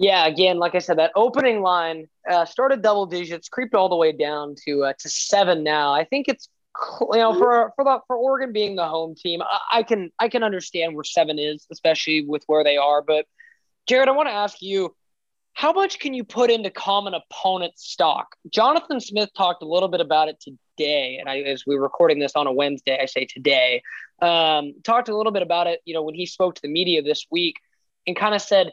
[0.00, 3.96] Yeah, again, like I said, that opening line uh, started double digits, creeped all the
[3.96, 5.92] way down to uh, to seven now.
[5.92, 6.48] I think it's
[7.02, 10.30] you know for for the for Oregon being the home team, I, I can I
[10.30, 13.26] can understand where seven is, especially with where they are, but
[13.86, 14.96] Jared, I want to ask you
[15.52, 18.36] how much can you put into common opponent stock?
[18.48, 22.20] Jonathan Smith talked a little bit about it today, and I, as we are recording
[22.20, 23.82] this on a Wednesday, I say today,
[24.22, 25.80] um, talked a little bit about it.
[25.84, 27.56] You know, when he spoke to the media this week,
[28.06, 28.72] and kind of said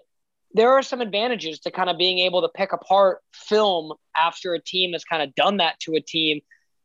[0.54, 4.62] there are some advantages to kind of being able to pick apart film after a
[4.62, 6.40] team has kind of done that to a team.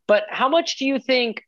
[0.07, 1.43] But how much do you think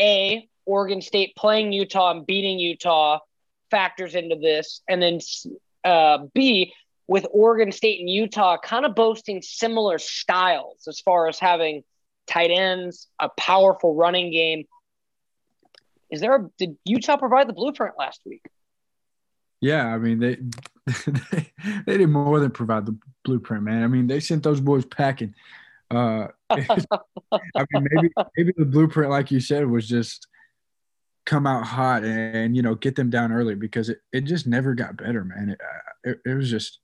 [0.00, 3.18] a Oregon State playing Utah and beating Utah
[3.70, 5.20] factors into this, and then
[5.84, 6.72] uh, B,
[7.06, 11.82] with Oregon State and Utah kind of boasting similar styles as far as having
[12.26, 14.64] tight ends, a powerful running game.
[16.10, 18.42] Is there a, did Utah provide the blueprint last week?
[19.64, 20.36] Yeah, I mean they,
[21.06, 21.52] they
[21.86, 23.82] they did more than provide the blueprint, man.
[23.82, 25.34] I mean they sent those boys packing.
[25.90, 30.28] Uh, I mean maybe maybe the blueprint, like you said, was just
[31.24, 34.74] come out hot and you know get them down early because it, it just never
[34.74, 35.48] got better man.
[35.48, 36.80] It, uh, it, it was just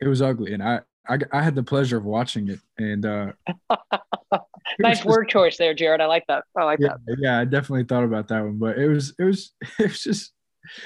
[0.00, 0.52] it was ugly.
[0.52, 2.60] And I, I i had the pleasure of watching it.
[2.78, 3.32] And uh
[4.78, 6.00] nice just, word choice there jared.
[6.00, 6.44] I like that.
[6.56, 7.16] I like yeah, that.
[7.18, 8.58] yeah i definitely thought about that one.
[8.58, 10.32] But it was it was it was just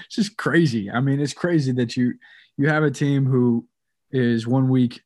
[0.04, 2.14] it's just crazy i mean it's crazy that you
[2.56, 3.66] you have a team who
[4.10, 5.00] is one week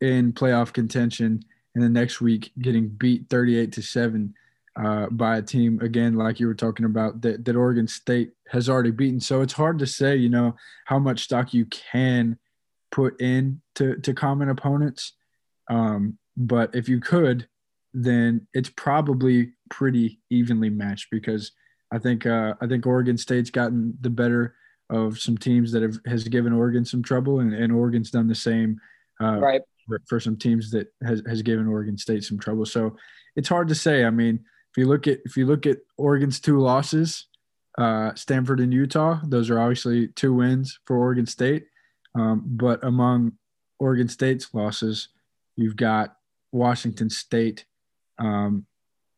[0.00, 1.42] in playoff contention
[1.74, 4.34] and the next week getting beat 38 to 7
[4.76, 8.68] uh, by a team again, like you were talking about that, that Oregon State has
[8.68, 9.20] already beaten.
[9.20, 12.38] So it's hard to say, you know, how much stock you can
[12.90, 15.12] put in to, to common opponents.
[15.68, 17.48] Um, but if you could,
[17.92, 21.52] then it's probably pretty evenly matched because
[21.92, 24.54] I think uh, I think Oregon State's gotten the better
[24.90, 28.34] of some teams that have has given Oregon some trouble, and, and Oregon's done the
[28.34, 28.80] same
[29.20, 29.60] uh, right.
[29.86, 32.64] for, for some teams that has, has given Oregon State some trouble.
[32.66, 32.96] So
[33.36, 34.04] it's hard to say.
[34.04, 37.26] I mean, if you look at if you look at Oregon's two losses,
[37.78, 41.66] uh, Stanford and Utah, those are obviously two wins for Oregon State.
[42.14, 43.32] Um, but among
[43.78, 45.08] Oregon State's losses,
[45.56, 46.16] you've got
[46.52, 47.64] Washington State,
[48.18, 48.66] um,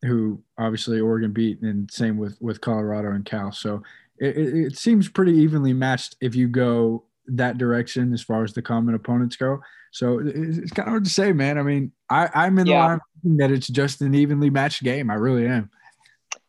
[0.01, 3.51] who obviously Oregon beat, and same with with Colorado and Cal.
[3.51, 3.83] So
[4.17, 8.61] it, it, seems pretty evenly matched if you go that direction as far as the
[8.61, 9.59] common opponents go.
[9.91, 11.57] So it's kind of hard to say, man.
[11.57, 12.81] I mean, I, I'm in yeah.
[12.81, 15.09] the line that it's just an evenly matched game.
[15.09, 15.69] I really am.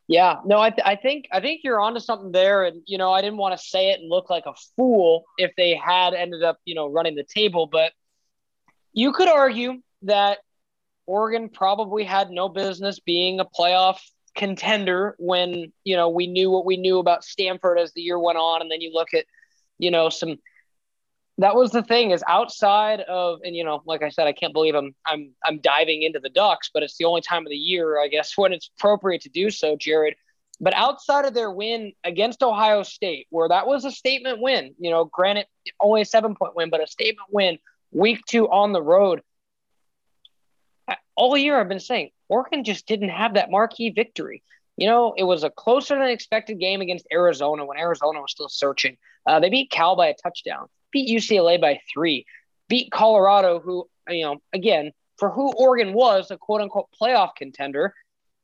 [0.08, 3.12] Yeah, no, I, th- I think I think you're onto something there, and you know
[3.12, 6.44] I didn't want to say it and look like a fool if they had ended
[6.44, 7.92] up you know running the table, but
[8.92, 10.38] you could argue that
[11.06, 13.98] Oregon probably had no business being a playoff
[14.34, 18.38] contender when you know we knew what we knew about Stanford as the year went
[18.38, 19.24] on, and then you look at
[19.78, 20.36] you know some
[21.38, 24.52] that was the thing is outside of and you know like i said i can't
[24.52, 27.56] believe i'm i'm i'm diving into the ducks but it's the only time of the
[27.56, 30.14] year i guess when it's appropriate to do so jared.
[30.58, 34.90] But outside of their win against ohio state where that was a statement win you
[34.90, 35.46] know granted
[35.80, 37.58] only a seven point win but a statement win
[37.92, 39.20] week two on the road
[41.16, 44.42] all year i've been saying oregon just didn't have that marquee victory
[44.78, 48.50] you know, it was a closer than expected game against Arizona when Arizona was still
[48.50, 48.98] searching.
[49.26, 52.24] Uh, they beat Cal by a touchdown beat UCLA by three,
[52.68, 57.94] beat Colorado, who, you know, again, for who Oregon was, a quote unquote playoff contender,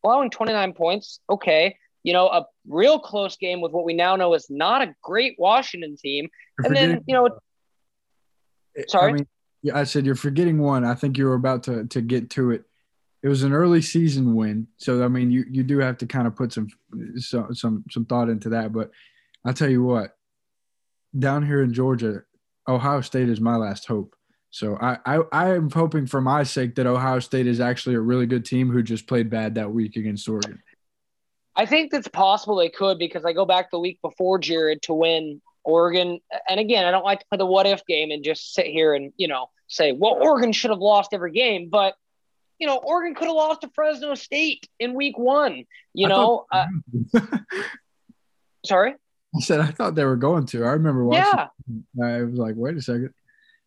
[0.05, 1.21] allowing 29 points.
[1.31, 1.77] Okay.
[2.03, 5.37] You know, a real close game with what we now know is not a great
[5.39, 6.29] Washington team.
[6.59, 7.31] And then, you know,
[8.89, 9.13] sorry.
[9.13, 9.29] I mean,
[9.63, 10.85] yeah, I said you're forgetting one.
[10.85, 12.65] I think you were about to, to get to it.
[13.23, 16.27] It was an early season win, so I mean, you you do have to kind
[16.27, 16.67] of put some
[17.17, 18.73] some some some thought into that.
[18.73, 18.91] But
[19.45, 20.17] I'll tell you what,
[21.17, 22.23] down here in Georgia,
[22.67, 24.17] Ohio State is my last hope.
[24.51, 28.01] So I, I, I am hoping for my sake that Ohio State is actually a
[28.01, 30.61] really good team who just played bad that week against Oregon.
[31.57, 34.95] I think that's possible they could because I go back the week before Jared to
[34.95, 36.21] win Oregon.
[36.49, 38.95] And again, I don't like to play the what if game and just sit here
[38.95, 41.69] and, you know, say, well, Oregon should have lost every game.
[41.71, 41.95] But,
[42.59, 46.47] you know, Oregon could have lost to Fresno State in week one, you I know.
[46.53, 46.69] Thought-
[47.15, 47.21] uh,
[48.67, 48.95] sorry?
[49.35, 50.65] I said I thought they were going to.
[50.65, 51.25] I remember watching.
[51.97, 52.05] Yeah.
[52.05, 53.15] I was like, wait a second.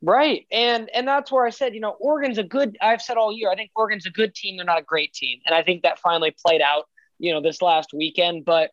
[0.01, 2.77] Right, and and that's where I said, you know, Oregon's a good.
[2.79, 4.57] I've said all year, I think Oregon's a good team.
[4.57, 6.83] They're not a great team, and I think that finally played out,
[7.17, 8.45] you know, this last weekend.
[8.45, 8.69] But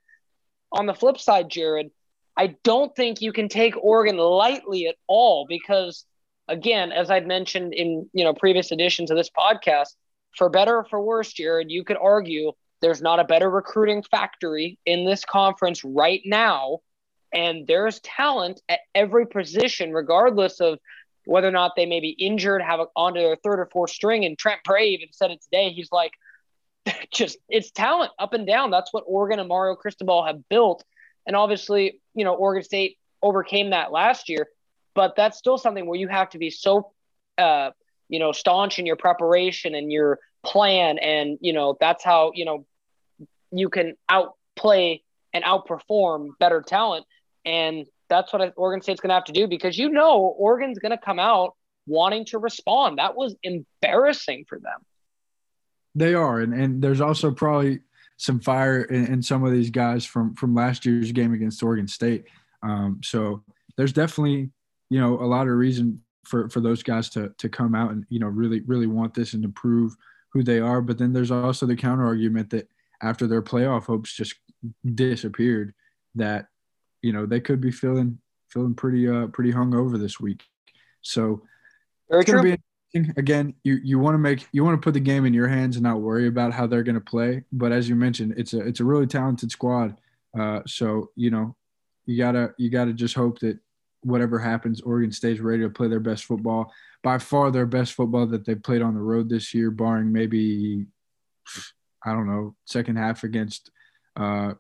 [0.71, 1.91] on the flip side, Jared,
[2.37, 6.05] I don't think you can take Oregon lightly at all because,
[6.49, 9.89] again, as I've mentioned in you know previous editions of this podcast,
[10.37, 14.79] for better or for worse, Jared, you could argue there's not a better recruiting factory
[14.85, 16.81] in this conference right now.
[17.33, 20.79] And there's talent at every position, regardless of
[21.25, 24.25] whether or not they may be injured, have a, onto their third or fourth string.
[24.25, 25.71] And Trent Bray even said it today.
[25.71, 26.13] He's like,
[27.13, 28.71] just it's talent up and down.
[28.71, 30.85] That's what Oregon and Mario Cristobal have built.
[31.27, 34.49] And obviously, you know, Oregon State overcame that last year,
[34.95, 36.93] but that's still something where you have to be so,
[37.39, 37.71] uh,
[38.09, 40.99] you know, staunch in your preparation and your plan.
[40.99, 42.67] And, you know, that's how, you know,
[43.51, 47.07] you can outplay and outperform better talent.
[47.45, 50.91] And that's what Oregon State's going to have to do because you know Oregon's going
[50.91, 51.55] to come out
[51.87, 52.99] wanting to respond.
[52.99, 54.81] That was embarrassing for them.
[55.95, 57.81] They are, and and there's also probably
[58.23, 61.89] some fire in, in some of these guys from from last year's game against Oregon
[61.89, 62.27] State.
[62.63, 63.43] Um, so
[63.77, 64.51] there's definitely
[64.91, 68.07] you know a lot of reason for for those guys to to come out and
[68.11, 69.97] you know really really want this and to prove
[70.33, 70.81] who they are.
[70.81, 72.69] But then there's also the counter argument that
[73.03, 74.37] after their playoff hopes just
[74.95, 75.75] disappeared
[76.15, 76.47] that
[77.03, 80.45] you know they could be feeling feeling pretty uh pretty hung over this week
[81.01, 81.43] so
[82.09, 82.43] Very true.
[82.43, 82.57] Be,
[83.17, 85.77] again you you want to make you want to put the game in your hands
[85.77, 87.45] and not worry about how they're going to play.
[87.53, 89.97] But as you mentioned it's a it's a really talented squad.
[90.39, 91.57] Uh so you know
[92.07, 93.59] you gotta you gotta just hope that
[94.03, 96.73] whatever happens oregon stays ready to play their best football.
[97.03, 100.87] By far their best football that they've played on the road this year barring maybe
[102.05, 103.71] I don't know, second half against
[104.17, 104.55] uh,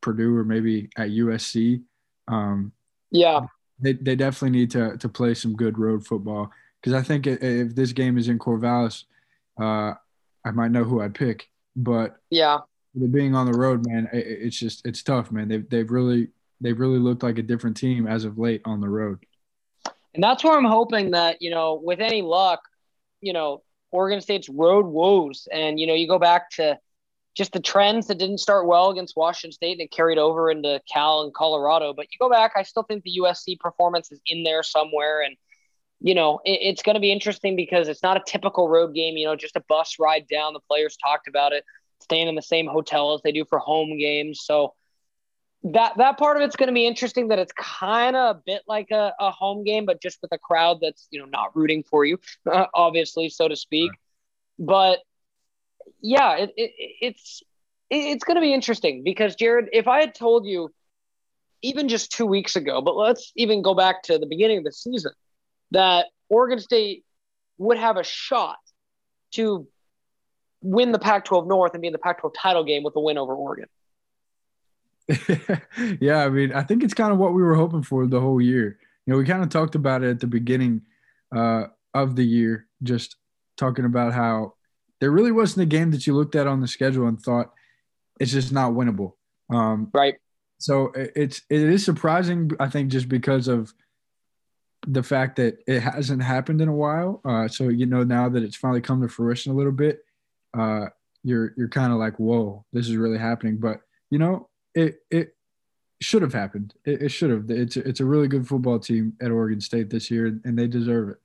[0.00, 1.82] Purdue or maybe at USC.
[2.28, 2.72] Um,
[3.10, 3.40] yeah,
[3.80, 6.50] they, they definitely need to to play some good road football
[6.86, 9.04] because I think if this game is in Corvallis,
[9.60, 9.94] uh,
[10.44, 11.48] I might know who I'd pick.
[11.74, 12.58] But yeah,
[13.10, 15.48] being on the road, man, it's just it's tough, man.
[15.48, 16.28] They've they've really
[16.60, 19.18] they've really looked like a different team as of late on the road.
[20.14, 22.60] And that's where I'm hoping that you know, with any luck,
[23.20, 25.48] you know, Oregon State's road woes.
[25.52, 26.78] And, you know, you go back to
[27.34, 30.80] just the trends that didn't start well against Washington State and it carried over into
[30.90, 31.92] Cal and Colorado.
[31.92, 35.22] But you go back, I still think the USC performance is in there somewhere.
[35.22, 35.36] And,
[36.00, 39.16] you know, it, it's going to be interesting because it's not a typical road game,
[39.16, 40.52] you know, just a bus ride down.
[40.52, 41.64] The players talked about it,
[42.00, 44.42] staying in the same hotel as they do for home games.
[44.44, 44.74] So,
[45.62, 48.62] that that part of it's going to be interesting that it's kind of a bit
[48.68, 51.82] like a, a home game but just with a crowd that's you know not rooting
[51.82, 53.98] for you uh, obviously so to speak right.
[54.58, 54.98] but
[56.00, 57.42] yeah, it, it, it's
[57.90, 60.72] it's going to be interesting because Jared, if I had told you
[61.62, 64.72] even just two weeks ago, but let's even go back to the beginning of the
[64.72, 65.12] season,
[65.70, 67.04] that Oregon State
[67.58, 68.56] would have a shot
[69.32, 69.66] to
[70.62, 73.00] win the Pac 12 North and be in the Pac 12 title game with a
[73.00, 73.66] win over Oregon.
[76.00, 78.40] yeah, I mean, I think it's kind of what we were hoping for the whole
[78.40, 78.78] year.
[79.06, 80.82] You know, we kind of talked about it at the beginning
[81.34, 83.16] uh, of the year, just
[83.56, 84.54] talking about how
[85.00, 87.52] there really wasn't a game that you looked at on the schedule and thought
[88.18, 89.12] it's just not winnable.
[89.50, 90.16] Um, right.
[90.58, 93.74] So it's it is surprising, I think, just because of
[94.86, 97.20] the fact that it hasn't happened in a while.
[97.24, 100.04] Uh, so you know now that it's finally come to fruition a little bit,
[100.56, 100.86] uh,
[101.22, 103.56] you're you're kind of like, whoa, this is really happening.
[103.58, 103.80] But
[104.10, 105.34] you know, it it
[106.00, 106.74] should have happened.
[106.84, 107.50] It, it should have.
[107.50, 111.10] It's it's a really good football team at Oregon State this year, and they deserve
[111.10, 111.16] it.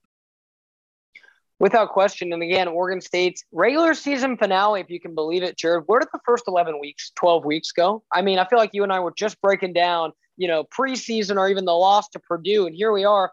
[1.60, 2.34] Without question.
[2.34, 5.84] And again, Oregon State's regular season finale, if you can believe it, Jared.
[5.86, 8.04] Where did the first eleven weeks, twelve weeks go?
[8.12, 11.38] I mean, I feel like you and I were just breaking down, you know, preseason
[11.38, 13.32] or even the loss to Purdue, and here we are.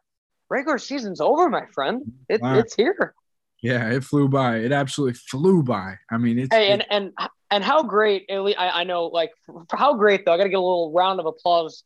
[0.51, 2.03] Regular season's over, my friend.
[2.29, 2.59] It, wow.
[2.59, 3.15] It's here.
[3.63, 4.59] Yeah, it flew by.
[4.59, 5.97] It absolutely flew by.
[6.11, 7.13] I mean, it's hey, and and
[7.51, 8.27] and how great!
[8.31, 9.31] I, I know, like,
[9.73, 10.33] how great though.
[10.33, 11.83] I got to get a little round of applause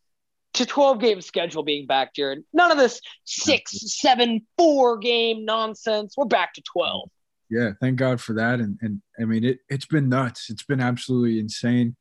[0.54, 2.44] to 12 game schedule being back, Jared.
[2.52, 6.14] None of this six, seven, four game nonsense.
[6.16, 7.08] We're back to 12.
[7.48, 8.60] Yeah, thank God for that.
[8.60, 10.48] And and I mean, it it's been nuts.
[10.50, 11.96] It's been absolutely insane.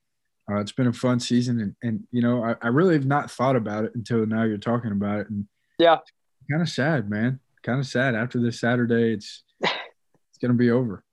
[0.49, 3.29] Uh, it's been a fun season, and and you know, I, I really have not
[3.29, 4.43] thought about it until now.
[4.43, 5.47] You're talking about it, and
[5.77, 5.97] yeah,
[6.51, 7.39] kind of sad, man.
[7.63, 8.15] Kind of sad.
[8.15, 11.03] After this Saturday, it's it's gonna be over.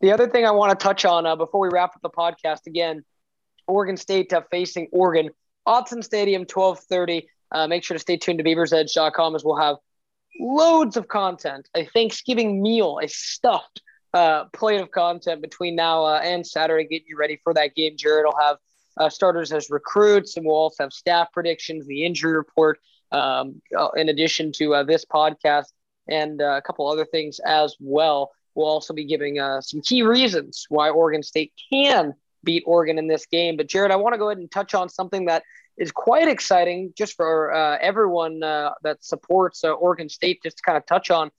[0.00, 2.66] The other thing I want to touch on uh, before we wrap up the podcast
[2.66, 3.04] again,
[3.66, 5.30] Oregon State uh, facing Oregon,
[5.66, 7.28] Autzen Stadium, twelve thirty.
[7.50, 9.76] Uh, make sure to stay tuned to BeaversEdge.com as we'll have
[10.38, 11.68] loads of content.
[11.76, 13.80] A Thanksgiving meal, a stuffed
[14.12, 16.86] uh, plate of content between now uh, and Saturday.
[16.86, 17.96] Get you ready for that game.
[17.96, 18.56] Jared will have
[18.98, 22.78] uh, starters as recruits, and we'll also have staff predictions, the injury report,
[23.14, 25.66] um, uh, in addition to uh, this podcast
[26.08, 28.32] and uh, a couple other things as well.
[28.54, 33.06] We'll also be giving uh, some key reasons why Oregon State can beat Oregon in
[33.06, 33.56] this game.
[33.56, 35.44] But Jared, I want to go ahead and touch on something that
[35.76, 40.40] is quite exciting just for uh, everyone uh, that supports Oregon State.
[40.42, 41.30] Just to kind of touch on.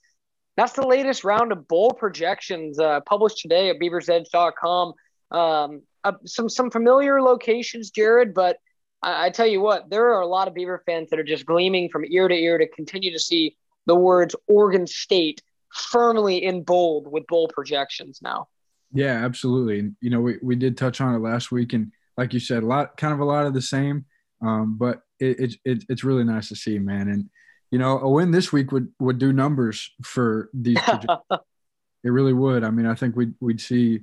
[0.58, 4.94] That's the latest round of bowl projections published today at BeaversEdge.com.
[5.32, 5.82] Um,
[6.26, 8.58] some some familiar locations, Jared, but
[9.06, 11.46] I, I tell you what, there are a lot of Beaver fans that are just
[11.46, 15.42] gleaming from ear to ear to continue to see the words Oregon State
[15.72, 18.48] firmly in bold with bowl projections now.
[18.92, 19.92] Yeah, absolutely.
[20.02, 22.66] you know, we, we did touch on it last week, and like you said, a
[22.66, 24.06] lot, kind of a lot of the same.
[24.42, 27.10] Um, but it, it, it, it's really nice to see, man.
[27.10, 27.30] And
[27.72, 30.78] you know, a win this week would would do numbers for these.
[31.32, 32.64] it really would.
[32.64, 34.02] I mean, I think we'd we'd see,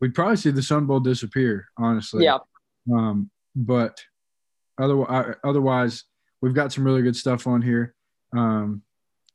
[0.00, 1.68] we'd probably see the Sun Bowl disappear.
[1.76, 2.24] Honestly.
[2.24, 2.38] Yeah.
[2.92, 4.00] Um, but
[4.80, 6.04] otherwise, otherwise,
[6.40, 7.94] we've got some really good stuff on here.
[8.36, 8.82] Um,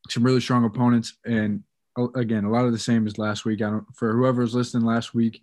[0.10, 1.64] some really strong opponents, and
[1.98, 3.62] uh, again, a lot of the same as last week.
[3.62, 5.42] I don't for whoever's listening last week.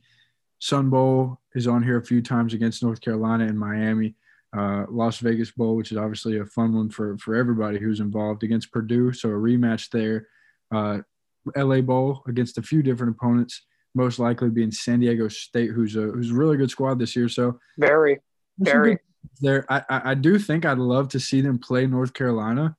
[0.61, 4.15] Sun Bowl is on here a few times against North Carolina and Miami.
[4.57, 8.43] Uh, Las Vegas Bowl, which is obviously a fun one for for everybody who's involved
[8.43, 9.13] against Purdue.
[9.13, 10.29] So a rematch there.
[10.73, 10.99] Uh,
[11.57, 13.63] LA Bowl against a few different opponents,
[13.95, 17.29] most likely being San Diego State, who's a who's a really good squad this year.
[17.29, 18.21] So very,
[18.59, 18.99] very
[19.41, 19.65] there.
[19.69, 22.77] I, I do think I'd love to see them play North Carolina.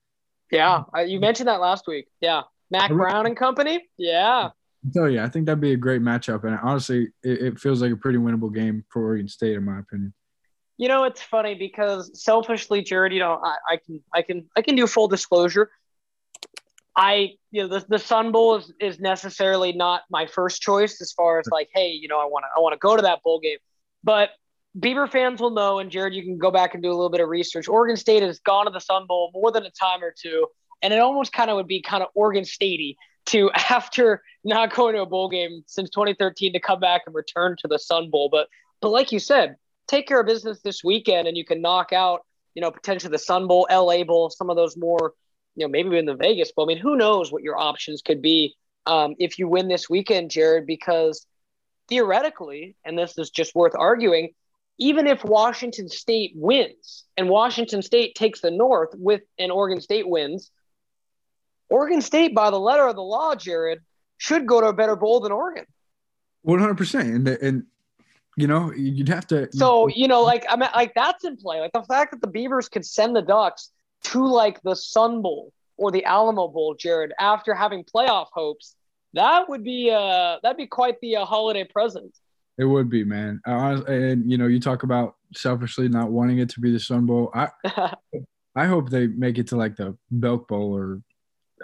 [0.51, 2.07] Yeah, you mentioned that last week.
[2.21, 3.87] Yeah, Mack Brown and company.
[3.97, 4.49] Yeah.
[4.85, 7.81] I tell you, I think that'd be a great matchup, and honestly, it, it feels
[7.81, 10.13] like a pretty winnable game for Oregon State, in my opinion.
[10.77, 14.61] You know, it's funny because selfishly, Jared, you know, I, I can, I can, I
[14.61, 15.71] can do full disclosure.
[16.97, 21.11] I, you know, the, the Sun Bowl is, is necessarily not my first choice as
[21.11, 23.23] far as like, hey, you know, I want to, I want to go to that
[23.23, 23.59] bowl game,
[24.03, 24.29] but
[24.79, 27.21] Beaver fans will know, and Jared, you can go back and do a little bit
[27.21, 27.67] of research.
[27.67, 30.47] Oregon State has gone to the Sun Bowl more than a time or two,
[30.81, 32.95] and it almost kind of would be kind of Oregon Statey
[33.27, 37.55] to, after not going to a bowl game since 2013, to come back and return
[37.59, 38.29] to the Sun Bowl.
[38.31, 38.47] But,
[38.81, 39.57] but like you said,
[39.87, 42.21] take care of business this weekend, and you can knock out,
[42.55, 45.13] you know, potentially the Sun Bowl, LA Bowl, some of those more,
[45.55, 46.65] you know, maybe in the Vegas Bowl.
[46.65, 48.55] I mean, who knows what your options could be
[48.87, 50.65] um, if you win this weekend, Jared?
[50.65, 51.27] Because
[51.89, 54.33] theoretically, and this is just worth arguing
[54.77, 60.07] even if Washington State wins and Washington State takes the North with and Oregon State
[60.07, 60.51] wins,
[61.69, 63.79] Oregon State, by the letter of the law, Jared,
[64.17, 65.65] should go to a better bowl than Oregon.
[66.41, 67.63] One hundred percent, and and
[68.35, 69.49] you know you'd have to.
[69.53, 71.61] So you know, like I mean, like that's in play.
[71.61, 73.69] Like the fact that the Beavers could send the Ducks
[74.05, 78.75] to like the Sun Bowl or the Alamo Bowl, Jared, after having playoff hopes,
[79.13, 82.15] that would be uh that'd be quite the uh, holiday present.
[82.57, 83.41] It would be, man.
[83.45, 87.31] And you know, you talk about selfishly not wanting it to be the Sun Bowl.
[87.33, 87.49] I
[88.55, 91.01] I hope they make it to like the Belk Bowl or,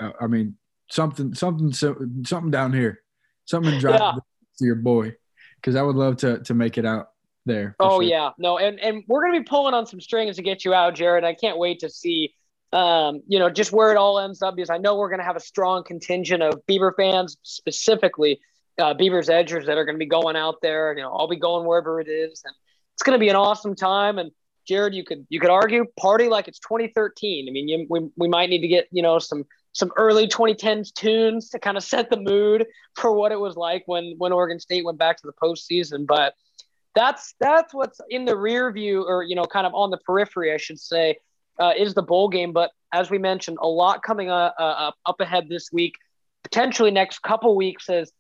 [0.02, 0.56] uh, I mean,
[0.90, 3.02] something, something, something down here,
[3.46, 4.14] something drive yeah.
[4.58, 5.14] to your boy,
[5.56, 7.10] because I would love to to make it out
[7.46, 7.76] there.
[7.80, 8.04] Oh sure.
[8.04, 10.96] yeah, no, and and we're gonna be pulling on some strings to get you out,
[10.96, 11.24] Jared.
[11.24, 12.34] I can't wait to see,
[12.74, 15.36] um, you know, just where it all ends up because I know we're gonna have
[15.36, 18.40] a strong contingent of Beaver fans, specifically
[18.80, 20.96] uh, Beavers edgers that are gonna be going out there.
[20.96, 22.54] You know, I'll be going wherever it is, and
[22.96, 24.18] it's gonna be an awesome time.
[24.18, 24.32] And
[24.68, 27.48] Jared, you could you could argue party like it's 2013.
[27.48, 30.94] I mean, you, we we might need to get you know some some early 2010s
[30.94, 32.66] tunes to kind of set the mood
[32.96, 36.06] for what it was like when when Oregon State went back to the postseason.
[36.08, 36.34] But
[36.96, 40.54] that's that's what's in the rear view, or you know, kind of on the periphery,
[40.54, 41.18] I should say,
[41.60, 42.52] uh, is the bowl game.
[42.52, 45.96] But as we mentioned, a lot coming uh, uh, up ahead this week,
[46.44, 48.12] potentially next couple weeks, as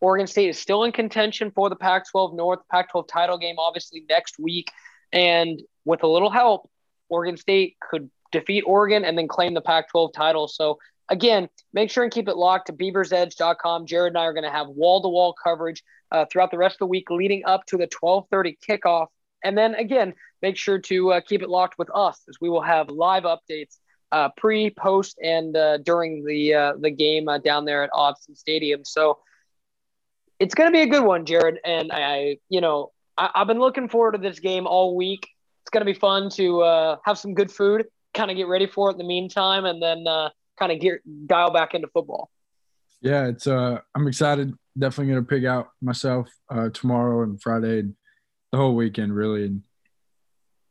[0.00, 4.38] Oregon State is still in contention for the Pac-12 North, Pac-12 title game, obviously next
[4.38, 4.70] week,
[5.12, 6.70] and with a little help,
[7.08, 10.48] Oregon State could defeat Oregon and then claim the Pac-12 title.
[10.48, 10.78] So
[11.08, 13.86] again, make sure and keep it locked to beaversedge.com.
[13.86, 15.82] Jared and I are going to have wall-to-wall coverage
[16.12, 19.06] uh, throughout the rest of the week leading up to the 12:30 kickoff.
[19.42, 22.62] And then again, make sure to uh, keep it locked with us as we will
[22.62, 23.78] have live updates
[24.12, 28.36] uh, pre, post, and uh, during the uh, the game uh, down there at Autzen
[28.36, 28.84] Stadium.
[28.84, 29.18] So
[30.40, 31.58] it's going to be a good one, Jared.
[31.64, 35.28] And I, you know, I, have been looking forward to this game all week.
[35.62, 38.88] It's going to be fun to have some good food, kind of get ready for
[38.88, 40.04] it in the meantime, and then
[40.58, 42.30] kind of get dial back into football.
[43.00, 47.94] Yeah, it's uh, I'm excited definitely gonna pick out myself uh, tomorrow and Friday and
[48.52, 49.62] the whole weekend really and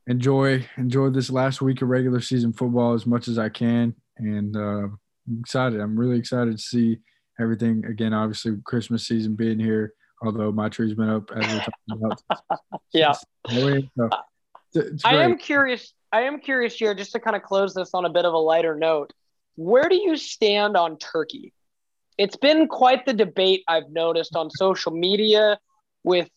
[0.08, 4.56] enjoy enjoy this last week of regular season football as much as I can and
[4.56, 4.88] uh,
[5.30, 5.80] I'm excited.
[5.80, 7.00] I'm really excited to see
[7.40, 8.14] everything again.
[8.14, 12.22] Obviously, Christmas season being here, although my tree's been up as we're talking about.
[12.94, 13.14] yeah.
[14.72, 15.94] So, I am curious.
[16.12, 18.38] I am curious here, just to kind of close this on a bit of a
[18.38, 19.14] lighter note.
[19.56, 21.54] Where do you stand on Turkey?
[22.20, 25.58] it's been quite the debate I've noticed on social media
[26.04, 26.30] with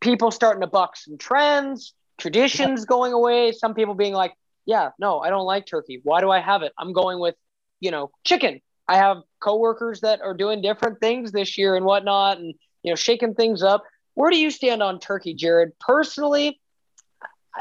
[0.00, 3.52] people starting to buck some trends, traditions going away.
[3.52, 4.32] Some people being like,
[4.64, 6.00] yeah, no, I don't like turkey.
[6.02, 6.72] Why do I have it?
[6.78, 7.34] I'm going with,
[7.80, 8.62] you know, chicken.
[8.86, 12.96] I have coworkers that are doing different things this year and whatnot and, you know,
[12.96, 13.84] shaking things up.
[14.14, 15.72] Where do you stand on turkey, Jared?
[15.80, 16.60] Personally,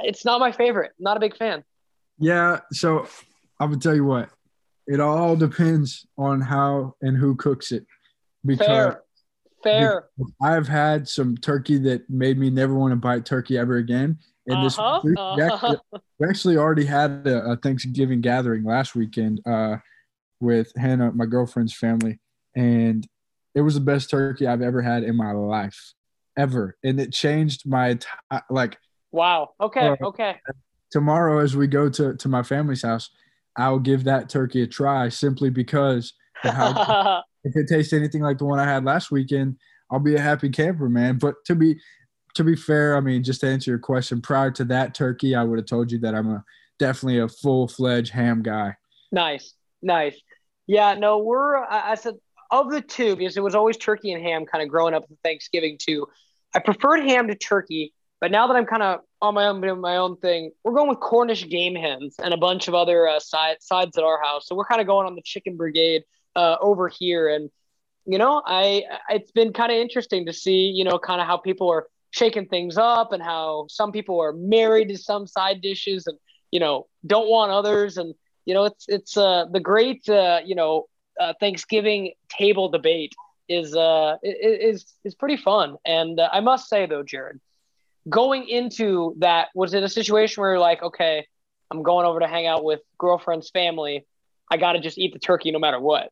[0.02, 0.92] it's not my favorite.
[1.00, 1.64] not a big fan.
[2.20, 2.60] Yeah.
[2.72, 3.08] So
[3.60, 4.30] I'm going to tell you what,
[4.88, 7.86] it all depends on how and who cooks it.
[8.46, 9.04] Because fair,
[9.64, 10.10] fair.
[10.42, 14.18] I've had some turkey that made me never want to bite turkey ever again.
[14.46, 15.78] And uh-huh, this we, actually,
[16.20, 19.78] we, actually, already had a, a Thanksgiving gathering last weekend uh,
[20.44, 22.20] with Hannah, my girlfriend's family,
[22.56, 23.08] and
[23.56, 25.94] it was the best turkey I've ever had in my life,
[26.38, 26.78] ever.
[26.84, 27.98] And it changed my
[28.50, 28.78] like.
[29.12, 29.52] Wow.
[29.62, 29.88] Okay.
[29.88, 30.36] Uh, okay.
[30.92, 33.10] Tomorrow, as we go to to my family's house,
[33.58, 38.46] I'll give that turkey a try simply because how, if it tastes anything like the
[38.46, 39.58] one I had last weekend,
[39.92, 41.18] I'll be a happy camper, man.
[41.18, 41.80] But to be
[42.36, 45.44] to be fair, I mean, just to answer your question, prior to that turkey, I
[45.44, 46.44] would have told you that I'm a
[46.80, 48.76] definitely a full fledged ham guy.
[49.12, 50.20] Nice, nice.
[50.68, 52.16] Yeah, no, we're I, said
[52.52, 55.78] of the two because it was always turkey and ham, kind of growing up Thanksgiving
[55.78, 56.08] too.
[56.56, 59.82] I preferred ham to turkey, but now that I'm kind of on my own doing
[59.82, 63.20] my own thing, we're going with Cornish game hens and a bunch of other uh,
[63.20, 64.48] side, sides at our house.
[64.48, 66.04] So we're kind of going on the chicken brigade
[66.36, 67.50] uh, over here, and
[68.06, 71.38] you know, I it's been kind of interesting to see, you know, kind of how
[71.38, 76.06] people are shaking things up and how some people are married to some side dishes
[76.06, 76.18] and
[76.52, 78.14] you know don't want others, and
[78.46, 80.88] you know, it's it's uh, the great uh, you know
[81.20, 83.14] uh, Thanksgiving table debate
[83.50, 87.40] is uh is is pretty fun, and uh, I must say though, Jared
[88.10, 91.28] going into that, was it a situation where you're like, okay,
[91.72, 94.06] I'm going over to hang out with girlfriend's family.
[94.52, 96.10] I got to just eat the turkey no matter what.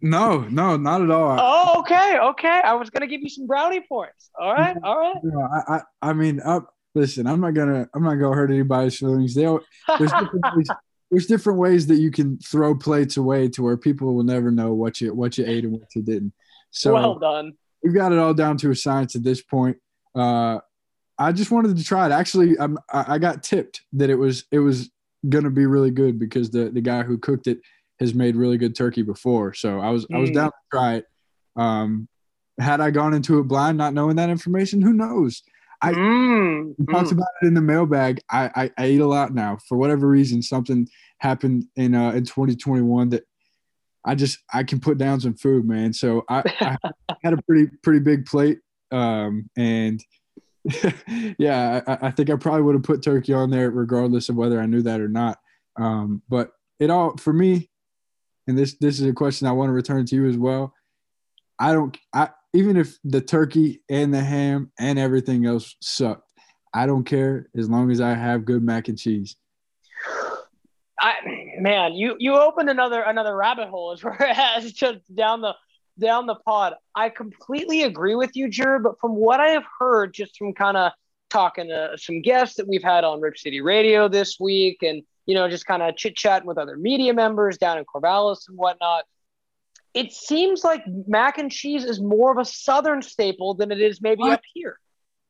[0.00, 1.36] No, no, not at all.
[1.40, 2.60] Oh, okay, okay.
[2.64, 4.30] I was gonna give you some brownie points.
[4.38, 5.16] All right, all right.
[5.24, 5.80] No, I, I,
[6.10, 6.60] I mean, uh,
[6.94, 9.34] listen, I'm not gonna, I'm not gonna hurt anybody's feelings.
[9.34, 10.68] They, there's different ways,
[11.10, 14.74] there's different ways that you can throw plates away to where people will never know
[14.74, 16.32] what you, what you ate and what you didn't.
[16.70, 17.54] So well done.
[17.82, 19.78] We've got it all down to a science at this point.
[20.14, 20.58] Uh,
[21.18, 22.12] I just wanted to try it.
[22.12, 24.90] Actually, I'm, I got tipped that it was it was
[25.28, 27.58] gonna be really good because the the guy who cooked it
[28.00, 29.54] has made really good turkey before.
[29.54, 30.16] So I was mm.
[30.16, 30.34] I was mm.
[30.34, 31.06] down to try it.
[31.56, 32.08] Um,
[32.60, 35.42] had I gone into it blind, not knowing that information, who knows?
[35.80, 36.74] I mm.
[36.90, 37.12] talked mm.
[37.12, 38.20] about it in the mailbag.
[38.30, 40.42] I, I, I eat a lot now for whatever reason.
[40.42, 43.24] Something happened in uh, in 2021 that
[44.04, 45.92] I just I can put down some food, man.
[45.92, 46.42] So I,
[47.08, 48.58] I had a pretty pretty big plate,
[48.90, 50.02] um, and
[51.38, 54.60] yeah, I, I, think I probably would have put turkey on there regardless of whether
[54.60, 55.38] I knew that or not.
[55.76, 57.70] Um, but it all for me,
[58.46, 60.74] and this this is a question I want to return to you as well.
[61.58, 66.32] I don't I even if the turkey and the ham and everything else sucked,
[66.72, 69.36] I don't care as long as I have good mac and cheese.
[71.00, 71.14] I
[71.60, 75.54] man, you you opened another another rabbit hole as far as just down the
[75.98, 76.74] down the pod.
[76.94, 78.82] I completely agree with you, Jared.
[78.82, 80.92] But from what I have heard, just from kind of
[81.30, 85.34] talking to some guests that we've had on Rip City Radio this week, and you
[85.34, 89.04] know, just kind of chit chatting with other media members down in Corvallis and whatnot,
[89.98, 94.00] it seems like mac and cheese is more of a southern staple than it is
[94.00, 94.34] maybe what?
[94.34, 94.78] up here.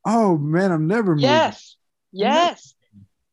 [0.04, 1.16] Oh man, I'm never.
[1.18, 1.76] Yes,
[2.12, 2.74] yes.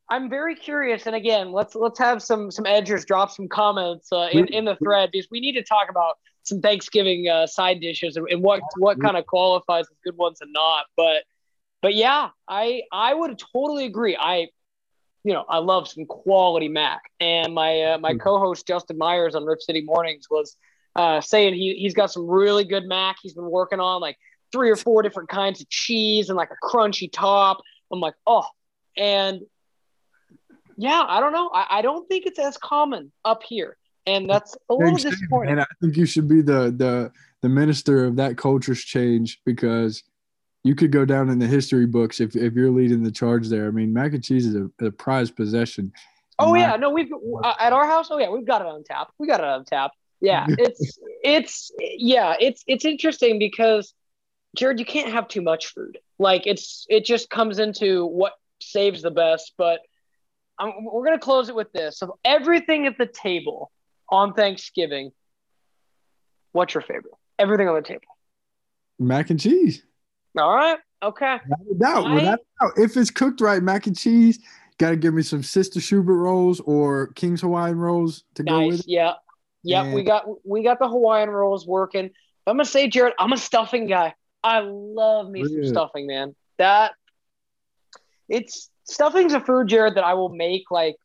[0.08, 4.30] I'm very curious, and again, let's let's have some some edgers drop some comments uh,
[4.32, 8.16] in in the thread because we need to talk about some Thanksgiving uh, side dishes
[8.16, 10.86] and, and what what kind of qualifies as good ones and not.
[10.96, 11.24] But
[11.82, 14.16] but yeah, I I would totally agree.
[14.16, 14.48] I
[15.24, 19.44] you know I love some quality mac, and my uh, my co-host Justin Myers on
[19.44, 20.56] Rip City Mornings was
[20.96, 23.18] uh, saying he he's got some really good mac.
[23.22, 24.18] He's been working on like
[24.52, 27.62] three or four different kinds of cheese and like a crunchy top.
[27.92, 28.46] I'm like, oh,
[28.98, 29.42] and
[30.78, 31.50] yeah, I don't know.
[31.54, 35.54] I, I don't think it's as common up here, and that's a little disappointing.
[35.54, 40.04] And I think you should be the the the minister of that culture's change because
[40.64, 43.68] you could go down in the history books if, if you're leading the charge there.
[43.68, 45.94] I mean, mac and cheese is a, a prized possession.
[46.40, 47.12] Oh yeah, no, we've
[47.44, 48.08] uh, at our house.
[48.10, 49.10] Oh yeah, we've got it on tap.
[49.20, 49.92] We got it on tap.
[50.22, 53.94] Yeah, it's it's yeah, it's it's interesting because
[54.56, 55.98] Jared, you can't have too much food.
[56.18, 59.82] Like it's it just comes into what saves the best, but
[60.58, 62.02] I'm, we're going to close it with this.
[62.02, 63.72] Of everything at the table
[64.10, 65.12] on Thanksgiving,
[66.54, 67.14] what's your favorite?
[67.38, 68.02] Everything on the table.
[68.98, 69.84] Mac and cheese.
[70.38, 70.78] All right.
[71.04, 71.38] Okay.
[71.68, 72.06] Without doubt.
[72.06, 72.72] I, without doubt.
[72.78, 74.40] If it's cooked right, mac and cheese,
[74.78, 78.54] got to give me some Sister Schubert rolls or King's Hawaiian rolls to nice.
[78.54, 78.86] go with it.
[78.88, 79.14] Yeah.
[79.66, 79.84] Yeah.
[79.84, 82.12] And we got we got the Hawaiian rolls working.
[82.48, 84.14] I'm gonna say, Jared, I'm a stuffing guy.
[84.44, 86.36] I love me some stuffing, man.
[86.60, 86.94] That
[88.30, 90.96] it's stuffing's a food, Jared, that I will make like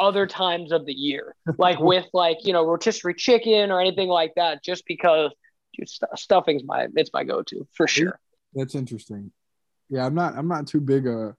[0.00, 4.32] other times of the year, like with like you know rotisserie chicken or anything like
[4.34, 5.30] that, just because
[5.74, 8.18] dude, st- stuffing's my it's my go-to for sure.
[8.52, 9.30] That's interesting.
[9.88, 11.36] Yeah, I'm not I'm not too big a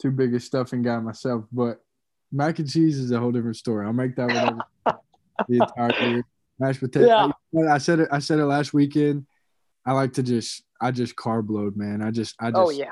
[0.00, 1.84] too big a stuffing guy myself, but
[2.32, 3.84] mac and cheese is a whole different story.
[3.84, 4.58] I'll make that whatever
[5.48, 6.24] the entire year.
[6.58, 7.32] Mashed potato.
[7.52, 7.72] Yeah.
[7.72, 8.08] I said it.
[8.10, 9.26] I said it last weekend.
[9.84, 12.02] I like to just I just carb load, man.
[12.02, 12.90] I just I oh, just oh yeah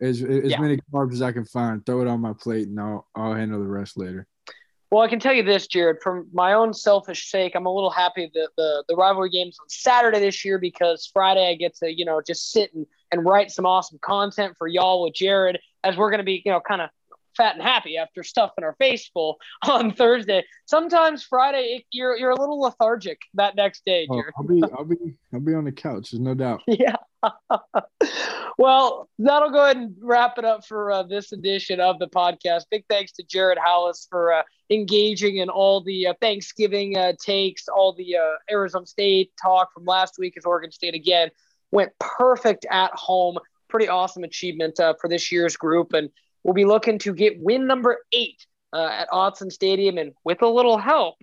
[0.00, 0.60] as as yeah.
[0.60, 1.84] many carbs as I can find.
[1.84, 4.26] Throw it on my plate, and I'll I'll handle the rest later.
[4.90, 5.96] Well, I can tell you this, Jared.
[6.02, 9.68] For my own selfish sake, I'm a little happy that the the rivalry games on
[9.68, 13.50] Saturday this year because Friday I get to you know just sit and, and write
[13.50, 16.80] some awesome content for y'all with Jared as we're going to be you know kind
[16.80, 16.90] of
[17.36, 20.44] fat and happy after stuffing our face full on Thursday.
[20.66, 24.06] Sometimes Friday it, you're you're a little lethargic that next day.
[24.10, 24.96] Oh, I'll be I'll be
[25.32, 26.10] I'll be on the couch.
[26.10, 26.62] There's no doubt.
[26.66, 26.96] Yeah.
[28.58, 32.64] well, that'll go ahead and wrap it up for uh, this edition of the podcast.
[32.70, 37.66] Big thanks to Jared Halus for uh, engaging in all the uh, Thanksgiving uh, takes,
[37.68, 41.30] all the uh, Arizona State talk from last week as Oregon State again
[41.70, 43.38] went perfect at home.
[43.68, 46.08] Pretty awesome achievement uh, for this year's group, and
[46.44, 50.48] will be looking to get win number eight uh, at Autzen Stadium, and with a
[50.48, 51.16] little help,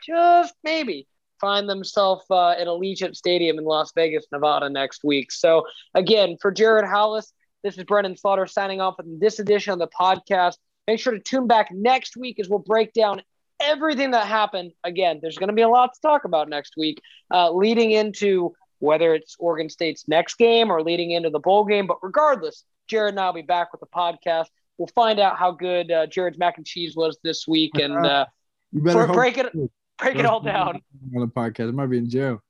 [0.00, 1.06] just maybe
[1.40, 5.30] find themselves uh, at Allegiant Stadium in Las Vegas, Nevada next week.
[5.30, 9.78] So again, for Jared Halus, this is Brenden Slaughter signing off with this edition of
[9.78, 10.54] the podcast.
[10.86, 13.22] Make sure to tune back next week as we'll break down
[13.60, 14.72] everything that happened.
[14.84, 17.00] Again, there's going to be a lot to talk about next week,
[17.32, 21.86] uh, leading into whether it's Oregon State's next game or leading into the bowl game.
[21.86, 24.46] But regardless, Jared and I will be back with the podcast
[24.78, 28.26] we'll find out how good uh, Jared's mac and cheese was this week, and uh,
[28.72, 29.52] you better break it
[29.98, 30.80] break it all down
[31.14, 31.68] on the podcast.
[31.68, 32.42] I might be in jail.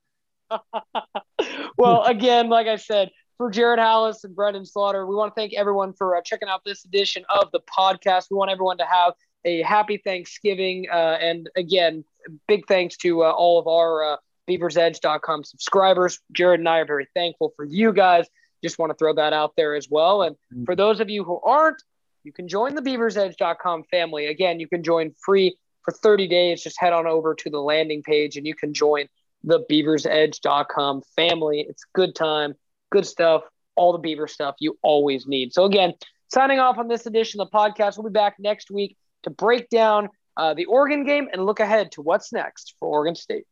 [1.77, 5.53] well, again, like I said, for Jared Halus and Brenden Slaughter, we want to thank
[5.53, 8.25] everyone for uh, checking out this edition of the podcast.
[8.29, 9.13] We want everyone to have
[9.45, 12.03] a happy Thanksgiving, uh, and again,
[12.47, 14.17] big thanks to uh, all of our uh,
[14.49, 16.19] BeaversEdge.com subscribers.
[16.33, 18.27] Jared and I are very thankful for you guys.
[18.61, 20.23] Just want to throw that out there as well.
[20.23, 21.81] And for those of you who aren't,
[22.23, 24.27] you can join the beaversedge.com family.
[24.27, 26.63] Again, you can join free for 30 days.
[26.63, 29.07] Just head on over to the landing page and you can join
[29.43, 31.65] the beaversedge.com family.
[31.69, 32.55] It's good time,
[32.91, 33.43] good stuff,
[33.75, 35.53] all the beaver stuff you always need.
[35.53, 35.93] So, again,
[36.27, 37.97] signing off on this edition of the podcast.
[37.97, 41.91] We'll be back next week to break down uh, the Oregon game and look ahead
[41.93, 43.45] to what's next for Oregon State.